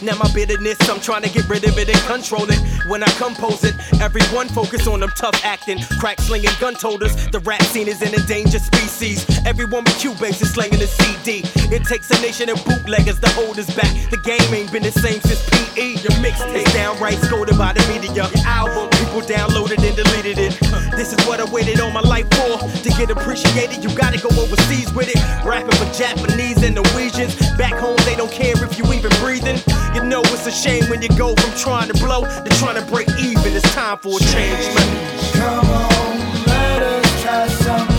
[0.06, 2.60] Now my bitterness, I'm trying to get rid of it and control it.
[2.86, 7.16] When I compose it, everyone focus on them tough acting, crack slinging gun toters.
[7.30, 9.26] The rap scene is an endangered species.
[9.44, 11.42] Everyone with Cubase is slanging a CD.
[11.74, 13.90] It takes a nation of bootleggers to hold us back.
[14.10, 15.98] The game ain't been the same since PE.
[15.98, 18.12] Your mixtape downright scolded by the media.
[18.14, 20.54] Your album, people downloaded and deleted it.
[20.94, 22.62] This is what I waited all my life for.
[22.62, 25.18] To get appreciated, you gotta go overseas with it.
[25.44, 27.34] Rapping for Japanese and Norwegians.
[27.58, 29.58] Back home, they don't care if you even breathing.
[29.96, 32.84] You know it's a shame when you go from trying to blow to trying to
[32.92, 33.56] break even.
[33.56, 35.32] It's time for a change, man.
[35.32, 37.95] Come on, let us try something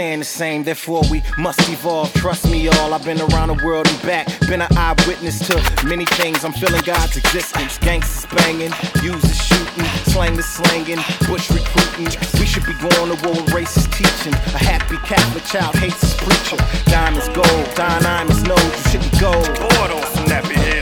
[0.00, 2.10] staying the same, therefore we must evolve.
[2.14, 2.94] Trust me, all.
[2.94, 4.24] I've been around the world and back.
[4.48, 6.42] Been an eyewitness to many things.
[6.42, 7.76] I'm feeling God's existence.
[7.76, 8.72] Gangsters banging,
[9.04, 10.96] users shooting, slang is slanging,
[11.28, 12.08] bush recruiting.
[12.40, 14.32] We should be going to war with racist teaching.
[14.56, 16.56] A happy Catholic child hates his preacher.
[16.88, 19.36] Diamonds gold, diamonds no, you shouldn't go.
[19.60, 20.80] Bored on snappy head,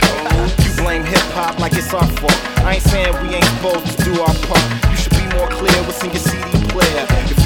[0.63, 2.39] You blame hip hop like it's our fault.
[2.63, 4.63] I ain't saying we ain't supposed to do our part.
[4.87, 7.03] You should be more clear what's in your CD player.
[7.27, 7.38] If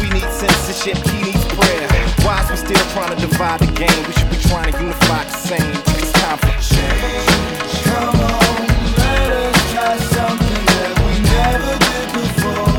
[0.48, 1.88] censorship, he needs prayer.
[2.26, 4.04] Why is we still trying to divide the game?
[4.08, 5.72] We should be trying to unify the same.
[6.02, 7.72] It's time for change.
[7.88, 8.68] Come on,
[9.00, 12.76] let us try something that we never did before.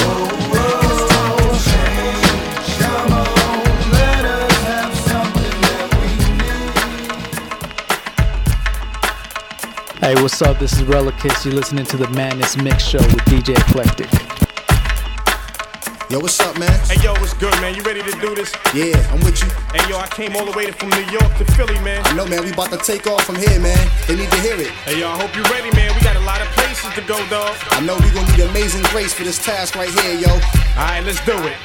[0.00, 2.68] Whoa, whoa, change.
[2.80, 6.08] Come on, let us have something that we
[10.00, 10.58] Hey, what's up?
[10.58, 11.44] This is Relicus.
[11.44, 14.31] You're listening to the Madness Mix Show with DJ Eclectic.
[16.12, 16.68] Yo, what's up, man?
[16.92, 17.74] Hey yo, what's good, man?
[17.74, 18.52] You ready to do this?
[18.74, 19.48] Yeah, I'm with you.
[19.72, 22.04] Hey yo, I came all the way from New York to Philly, man.
[22.04, 22.44] I know, man.
[22.44, 23.80] We about to take off from here, man.
[24.06, 24.68] They need to hear it.
[24.84, 25.88] Hey yo, I hope you're ready, man.
[25.96, 27.56] We got a lot of places to go, dog.
[27.70, 30.28] I know we gonna need amazing grace for this task right here, yo.
[30.76, 31.56] Alright, let's do it.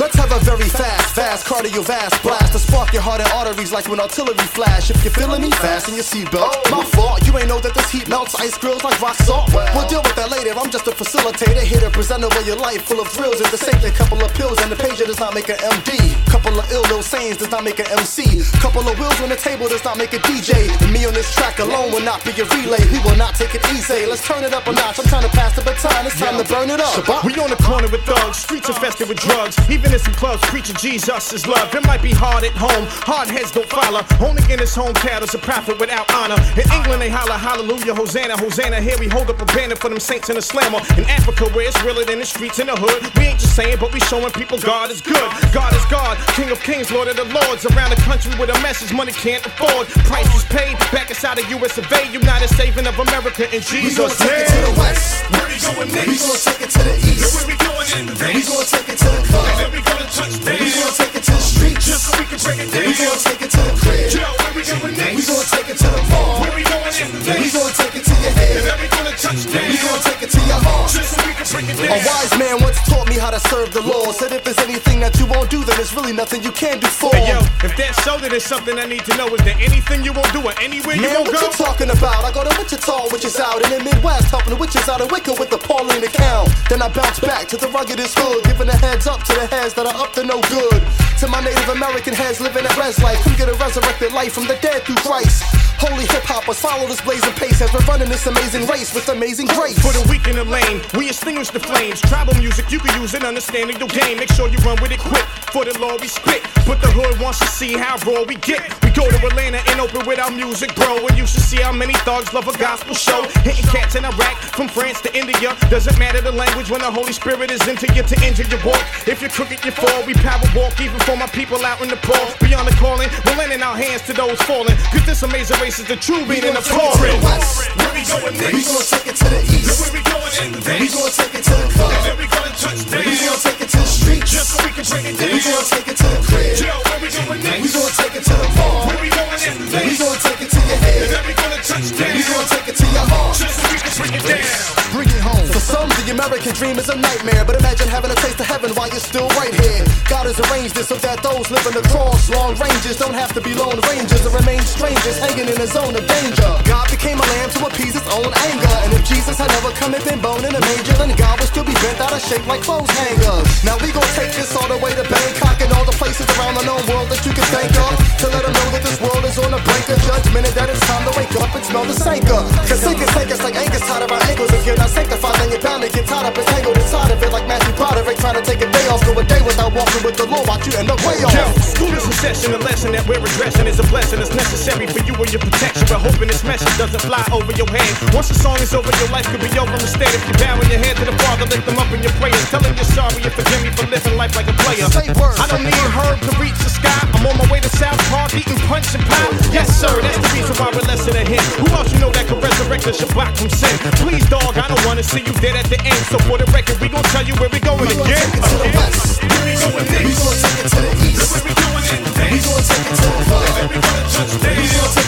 [0.00, 3.86] Let's have a very fast, fast cardiovascular blast to spark your heart and arteries like
[3.86, 4.90] when artillery flash.
[4.90, 6.50] If you're feeling me, fasten your seatbelt.
[6.50, 6.70] Oh.
[6.74, 9.54] My fault, you ain't know that this heat melts ice grills like rock salt.
[9.54, 10.50] We'll deal with that later.
[10.58, 13.38] I'm just a facilitator here to present over your life full of thrills.
[13.40, 15.94] It's the same thing, couple of pills and the pager does not make an MD.
[16.26, 18.42] Couple of ill little sayings does not make an MC.
[18.58, 20.66] Couple of wheels on the table does not make a DJ.
[20.82, 22.82] And me on this track alone will not be a relay.
[22.90, 24.06] We will not take it easy.
[24.06, 24.98] Let's turn it up a notch.
[24.98, 26.06] I'm trying to pass the baton.
[26.06, 26.98] It's time to burn it up.
[27.22, 29.54] We on the corner with thugs, streets infested with drugs.
[29.70, 31.74] Even in some clubs, preaching Jesus is love.
[31.74, 34.00] It might be hard at home, hard heads don't follow.
[34.20, 36.38] Only in his hometown is a prophet without honor.
[36.56, 38.80] In England they holler hallelujah, hosanna, hosanna.
[38.80, 40.80] Here we hold up a banner for them saints in the slammer.
[40.96, 43.02] In Africa where it's realer than the streets in the hood.
[43.16, 45.28] We ain't just saying, but we showing people God is good.
[45.52, 47.66] God is God, King of Kings, Lord of the Lords.
[47.66, 49.88] Around the country with a message money can't afford.
[50.06, 51.78] Price was paid back inside the U.S.
[51.78, 52.06] of A.
[52.12, 55.30] United Saving of America in We Jesus' gonna take it to the west.
[55.30, 56.08] Where we going next?
[56.08, 57.34] We gonna take it to the east.
[57.34, 59.73] Where we going in the We gonna take it to the club.
[59.74, 60.54] We gonna touch down.
[60.54, 61.84] We gonna take it to the streets.
[61.84, 62.86] Just so we can break it down.
[62.86, 64.14] We gonna take it to the crib.
[64.14, 65.16] Yo, where we going next?
[65.18, 66.40] We gonna take it to the mall.
[66.42, 68.93] Where we going We gonna take it to your head.
[69.14, 69.70] And then we gonna touch down.
[69.70, 70.90] We gonna take it to your heart.
[70.90, 73.82] So we can break it A wise man once taught me how to serve the
[73.82, 74.14] Lord.
[74.16, 76.88] Said if there's anything that you won't do, then there's really nothing you can do
[76.88, 77.14] for.
[77.14, 79.28] Hey yo, if that's so, then there's something I need to know.
[79.30, 81.46] Is there anything you won't do or anywhere you Man, won't what go?
[81.46, 82.24] you talking about?
[82.24, 85.10] I go to Wichita, which is out in the Midwest, helping the witches out of
[85.12, 86.50] Wicca with the Pauline account.
[86.68, 89.74] Then I bounce back to the ruggedest hood, giving a heads up to the heads
[89.74, 90.80] that are up to no good.
[91.20, 94.46] To my Native American heads living at res life, come get a resurrected life from
[94.48, 95.44] the dead through Christ.
[95.78, 99.46] Holy hip hoppers, follow this blazing pace as we're running this amazing race with amazing
[99.46, 99.78] grace.
[99.78, 102.00] For the weak in the lane, we extinguish the flames.
[102.02, 104.18] Tribal music, you can use it understanding the game.
[104.18, 105.24] Make sure you run with it quick.
[105.52, 106.42] For the law we spit.
[106.66, 108.64] But the hood wants to see how raw we get.
[108.82, 110.96] We go to Atlanta and open with our music, bro.
[111.06, 113.22] And you should see how many thugs love a gospel show.
[113.44, 115.56] Hitting cats in Iraq, from France to India.
[115.68, 118.80] Doesn't matter the language when the Holy Spirit is into you to injure your walk.
[119.06, 120.04] If you're crooked, you fall.
[120.06, 122.24] We power walk even for my people out in the poor.
[122.40, 124.76] Beyond the calling, we're lending our hands to those falling.
[124.90, 127.20] Cause this amazing race is the true beat in the pouring.
[127.20, 128.93] Where we going next?
[128.94, 129.80] We gonna take it to the east.
[129.80, 130.94] Where we going in the We next?
[130.94, 131.90] gonna take it to the club.
[131.94, 134.30] And then we gonna touch We gonna take it to the streets.
[134.30, 136.54] Just so we can break it We gonna take it to the crib.
[136.62, 138.86] Yo, where we going We gonna take it to the mall.
[138.86, 141.10] Where we going in the We gonna take it to your And head.
[141.10, 143.34] then we gonna touch We gonna take it to your heart.
[143.34, 144.92] Just so we can break it down.
[144.94, 145.46] Bring it home.
[145.50, 148.70] For some, the American dream is a nightmare, but imagine having a taste of heaven
[148.78, 149.82] while you're still right here.
[150.06, 153.54] God has arranged it so that those living across long ranges don't have to be
[153.54, 156.50] lone rangers or remain strangers hanging in a zone of danger.
[156.64, 159.96] God became a lamb to appease his own anger, and if Jesus had never come
[159.96, 162.44] and been born in a manger, then God would still be bent out of shape
[162.44, 163.48] like clothes hangers.
[163.64, 166.60] Now we gon' take this all the way to Bangkok and all the places around
[166.60, 169.24] the known world that you can think of to let them know that this world
[169.24, 171.88] is on the brink of judgment and that it's time to wake up and smell
[171.88, 172.40] the sinker.
[172.68, 174.52] Cause sinkers take us like anchors tied around ankles.
[174.52, 177.22] If you're not sanctified, then you're bound to get tied up and tangled inside of
[177.24, 178.04] it like Matthew Potter.
[178.04, 180.44] Ain't trying to take a day off, go a day without walking with the Lord,
[180.44, 181.32] Watch you end up way off.
[181.32, 184.20] Yo, school is a session, a lesson that we're addressing is a blessing.
[184.20, 187.68] It's necessary for you and your protection, but hoping this message doesn't fly over your
[187.72, 187.88] head.
[188.12, 190.10] Once the song is over, your life could be over instead.
[190.10, 192.42] If you bow in your head to the Father, lift them up in your prayers.
[192.50, 194.84] Tell him you're sorry and forgive me for living life like a player.
[194.90, 196.90] I don't need a herb to reach the sky.
[197.14, 199.30] I'm on my way to South Park, eating punch and pie.
[199.54, 201.40] Yes, sir, that's the reason why we're less than a hit.
[201.62, 203.74] Who else you know that can resurrect the Shabbat from sin?
[204.02, 206.02] Please, dog, I don't wanna see you dead at the end.
[206.10, 208.28] So for the record, we gon' tell you where we going again.
[208.34, 209.22] to the west.
[209.22, 211.46] We gonna take it to the east.
[211.46, 213.70] We gonna take it to the club.
[213.70, 214.83] We gonna take it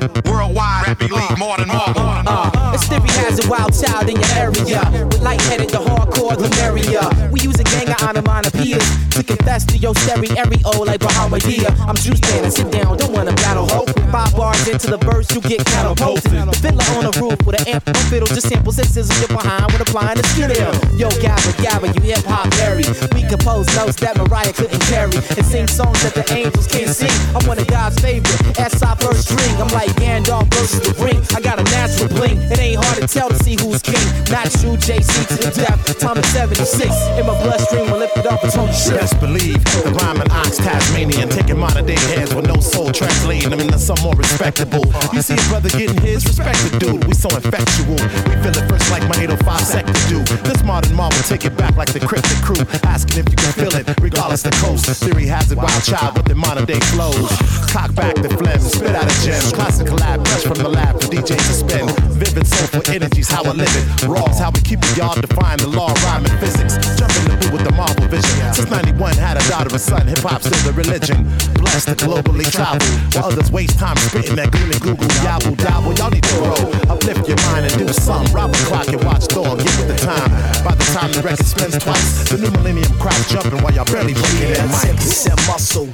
[0.00, 2.02] Worldwide, rap elite, more than Marvel.
[2.04, 6.50] Uh, if Stiffy has a wild child in your area, with lightheaded the hardcore the
[6.60, 7.00] merrier.
[7.32, 8.84] We use a gang of onomatopoeias
[9.16, 11.72] to confess to your stereo like Bahamadia.
[11.88, 13.88] I'm juice man, sit down, don't wanna battle hope.
[14.12, 16.32] Five bars into the verse, you get catapulted.
[16.32, 19.28] The fiddler on the roof with an amp, no fiddle, just samples and sizzle your
[19.28, 20.52] behind when applying the skill.
[21.00, 22.84] Yo, Gabba, Gabba, you hip hop berry.
[23.16, 27.12] We compose notes that Mariah couldn't carry and sing songs that the angels can't sing.
[27.34, 28.58] I'm one of God's favorite.
[28.58, 28.94] S.I.
[28.96, 29.56] first string.
[29.60, 31.22] I'm like Gandalf versus the ring.
[31.34, 32.38] I got a natural bling.
[32.50, 34.02] It ain't hard to tell to see who's king.
[34.30, 35.98] Not you, JC to the death.
[35.98, 36.90] Time is 76.
[37.18, 38.98] In my bloodstream, will lift it up and tone shit.
[38.98, 43.60] Best believe the rhyming ox Tasmanian taking modern day heads with no soul translating them
[43.60, 44.84] into some more respectable.
[45.12, 47.04] You see a brother getting his respect dude.
[47.06, 48.00] We so infectual.
[48.28, 50.22] We feel it first like my 805 sector do.
[50.42, 52.62] This modern marvel take it back like the cryptic crew.
[52.84, 54.86] Asking if you can feel it, regardless the coast.
[55.02, 57.30] Theory has it wild child with the modern day flows.
[57.70, 59.42] Cock back the phlegm, spit out a gem.
[59.84, 61.86] Collab, fresh from the lab for DJs to spin.
[62.16, 64.08] Vivid soulful energies, how I live it.
[64.08, 66.76] Raw's how we keep it, y'all define the law, rhyme, and physics.
[66.96, 68.54] Jump in the booth with the marvel vision.
[68.54, 70.06] Since 91, had a daughter and son.
[70.06, 71.28] Hip hop still the religion.
[71.60, 72.86] Blessed to globally travel.
[73.12, 75.08] While others waste time spitting that goon and Google.
[75.20, 76.56] Yabble dabble, y'all need to grow.
[76.88, 78.24] Uplift your mind and do some.
[78.32, 80.30] Rob the clock and watch dog, get with the time.
[80.64, 84.14] By the time the record spins twice, the new millennium crowd jumping while y'all barely
[84.14, 84.96] breaking that mic.
[84.96, 85.86] 10% muscle,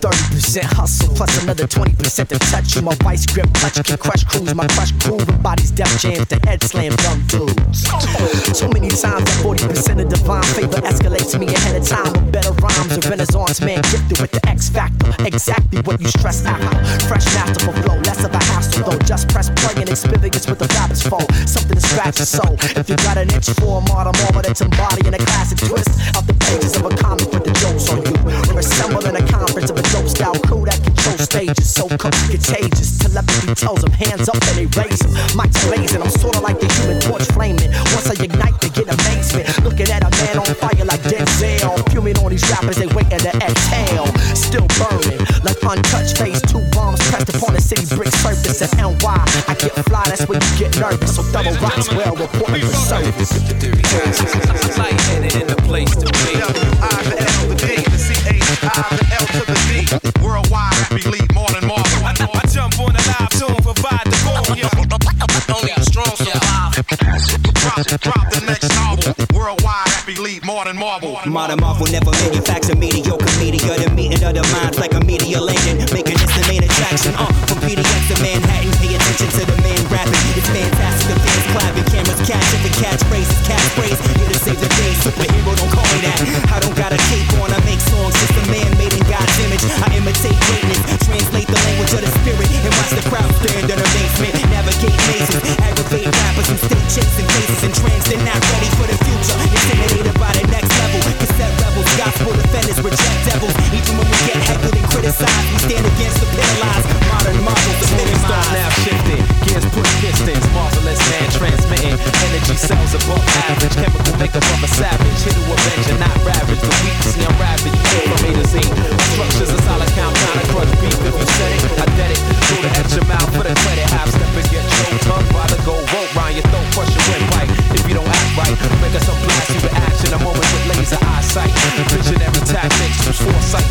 [0.00, 2.80] 30% hustle, plus another 20% to touch.
[2.82, 4.54] My vice grip clutch can crush crews.
[4.54, 7.84] My crush crew with bodies death jams the head slam dumb dudes.
[8.58, 12.12] Too many times that 40% of divine favor escalates me ahead of time.
[12.12, 15.12] With better rhymes, a renaissance man gifted with the X factor.
[15.24, 16.60] Exactly what you stress out.
[17.08, 18.98] Fresh masterful flow, less of a hassle though.
[19.04, 21.26] Just press play and experience with the rabbit's foe.
[21.46, 22.56] Something to scratch your soul.
[22.76, 26.26] If you got an itch for a modern moment that's embodying a classic twist of
[26.26, 28.14] the pages of a comic with the jokes on you.
[28.58, 30.55] Assemble in a conference of a dope style crew
[31.16, 31.74] that controls stages.
[31.74, 32.98] So contagious.
[32.98, 35.12] Telepathy tells them hands up and they raise them.
[35.36, 36.02] Mike's blazing.
[36.02, 37.70] I'm sorta like the human torch flaming.
[37.94, 39.46] Once I ignite, they get amazement.
[39.64, 41.76] Looking at a man on fire like Denzel.
[41.90, 44.06] Fuming on these rappers, they waiting to exhale.
[44.34, 48.98] Still burning like untouched phase two bombs pressed upon the city brick surface at NY.
[49.46, 51.16] I get fly, that's when you get nervous.
[51.16, 53.30] So double rocks well reporting for service.
[54.76, 56.34] Lightheaded in the place to be.
[56.42, 59.55] I the L, the D, the C, H, I, the L to the
[59.86, 59.94] D.
[60.18, 62.02] Worldwide, rap elite, more than Marvel.
[62.02, 64.58] I, I jump on the live tune, provide the boom.
[64.58, 64.70] Yeah.
[65.54, 66.74] Only the strong survive.
[67.62, 69.14] Drop, drop the next novel.
[69.30, 71.14] Worldwide, rap elite, more than Marvel.
[71.26, 73.78] Modern Marvel never manufacture mediocre media.
[73.78, 75.78] The meeting of the minds like a meteor landing.
[75.94, 77.14] Making this the main attraction.
[77.14, 80.18] Uh, from PDX to Manhattan, pay attention to the man rapping.
[80.34, 83.98] It's fantastic, the fans clapping, cameras catching the catchphrases, catchphrase.
[84.18, 86.18] Here to save the day, superhero, don't call me that.
[86.50, 86.95] I don't got
[92.94, 94.34] the crowd stand in amazement.
[94.50, 98.04] Navigate mazes, aggravate rappers and stay chasing faces and trends.
[98.06, 101.00] They're not ready for the future, intimidated by the next level.
[101.18, 103.54] Cassette rebels, gospel defenders, reject devils.
[103.74, 106.86] Even when we get heckled and criticized, we stand against the paralyzed.
[107.16, 111.94] Modern the Moving star now shifting, gears push distance, marvelous man transmitting
[112.26, 116.16] energy cells above average, chemical makeup of a savage, here to avenge and not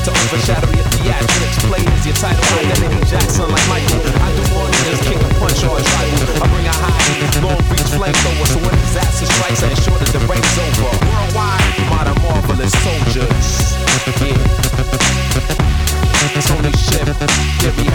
[0.05, 1.57] to overshadow your theatrics.
[1.65, 3.97] Played as your title identity, Jackson like Michael.
[4.21, 6.45] I do more than just kick a punch or a tribal.
[6.45, 8.45] I bring a high, long reach flamethrower.
[8.45, 10.93] So when disaster strikes, I ensure that the rain's over.
[11.09, 13.73] Worldwide, modern marvelous soldiers.
[14.21, 14.55] Yeah.
[16.45, 17.07] Tony Ship,
[17.59, 17.89] give me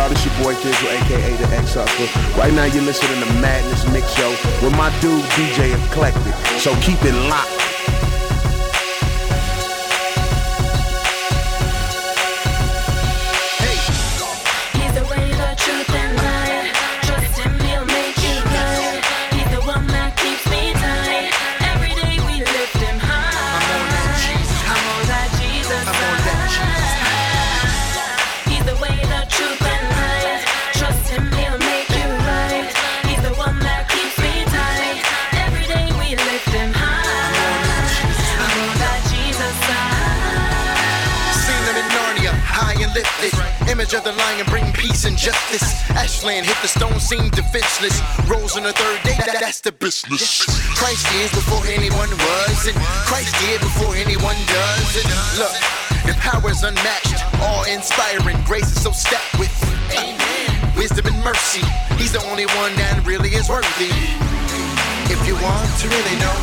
[0.00, 2.40] jack This your boy Dizzle, aka the X Hustler.
[2.40, 4.30] Right now you're listening to Madness Mix Show
[4.62, 6.34] with my dude DJ Eclectic.
[6.58, 7.69] So keep it locked.
[43.90, 45.66] Of the lion bring peace and justice.
[45.90, 47.98] Ashland hit the stone, seemed defenseless.
[48.30, 50.46] Rose on the third day, that, that's the business.
[50.78, 52.78] Christ is before anyone was, and
[53.10, 54.94] Christ did before anyone does.
[54.94, 55.10] And
[55.42, 55.50] look,
[56.06, 58.38] the power is unmatched, all inspiring.
[58.46, 59.50] Grace is so stacked with
[60.78, 61.66] wisdom and mercy.
[61.98, 63.90] He's the only one that really is worthy.
[65.10, 66.36] If you want to really know,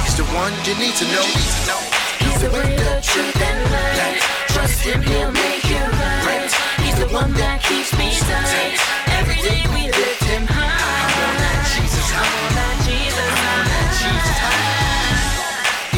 [0.00, 1.97] he's the one you need to know.
[2.38, 4.22] He's the way, the truth, and light.
[4.54, 5.82] Trust him, he'll make you
[6.22, 6.46] right.
[6.78, 8.78] He's the one that keeps me tight.
[9.18, 10.70] Every day we lift him high.
[10.70, 14.38] I'm that Jesus, I'm that Jesus, I'm that Jesus.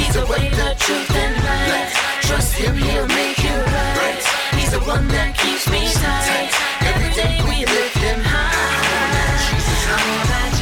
[0.00, 1.92] He's the way, the truth, and light.
[2.24, 4.24] Trust him, he'll make you right.
[4.56, 6.56] He's the one that keeps me tight.
[6.88, 8.48] Every day we lift him high.
[8.48, 10.59] I'm that Jesus, I'm on that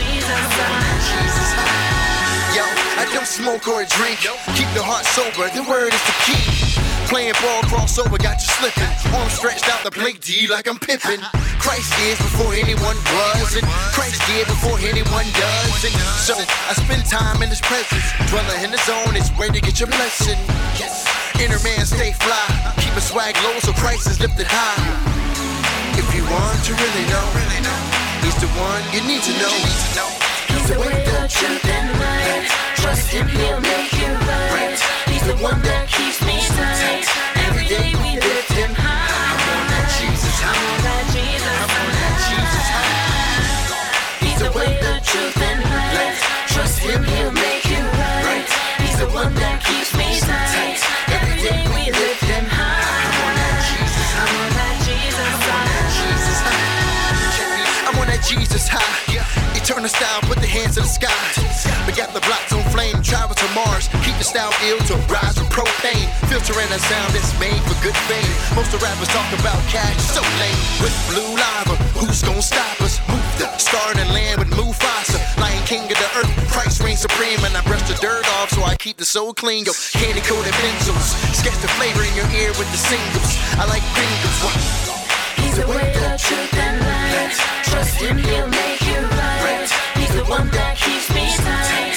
[3.13, 4.21] don't smoke or drink.
[4.57, 6.45] Keep the heart sober, the word is the key.
[7.09, 8.93] Playing ball crossover, got you slipping.
[9.17, 11.25] Arms stretched out the play D like I'm pippin'.
[11.57, 13.65] Christ is before anyone was, and
[13.97, 15.81] Christ did before anyone does.
[15.89, 19.61] And so I spend time in His presence, dwelling in the zone It's where to
[19.61, 20.39] get your blessing.
[21.41, 22.45] Inner man stay fly,
[22.77, 24.77] keep a swag low so is lifted high.
[25.97, 27.27] If you want to really know,
[28.21, 30.28] He's the one you need to know.
[30.59, 32.51] He's the way, the truth, and light.
[32.83, 34.75] Trust him, he'll make you right.
[35.07, 37.07] He's the one that keeps me tight.
[37.47, 39.39] Every day we lift him high.
[39.55, 40.35] I'm that Jesus,
[41.15, 42.67] Jesus, I'm that Jesus.
[44.19, 46.19] He's the way, the truth, and light.
[46.51, 48.47] Trust him, he'll make you right.
[48.83, 49.58] He's the one that
[59.79, 61.23] Eternal style, put the hands in the sky.
[61.87, 63.87] We got the blocks on flame, travel to Mars.
[64.03, 66.11] Keep the style ill to rise with propane.
[66.27, 68.27] Filtering a sound that's made for good fame.
[68.59, 70.59] Most of rappers talk about cash, so lame.
[70.83, 72.99] With blue lava, who's gonna stop us?
[73.07, 75.23] Move the star in the land with Mufasa.
[75.39, 77.39] Lion king of the earth, Christ reigns supreme.
[77.47, 79.63] And I brush the dirt off so I keep the soul clean.
[79.63, 81.15] Yo, candy coated pencils.
[81.39, 83.31] Sketch the flavor in your ear with the singles.
[83.55, 84.43] I like gringos.
[85.39, 87.31] He's the way, the truth, and light.
[87.71, 88.51] Trust him, he'll
[90.19, 91.88] the one that keeps me tight.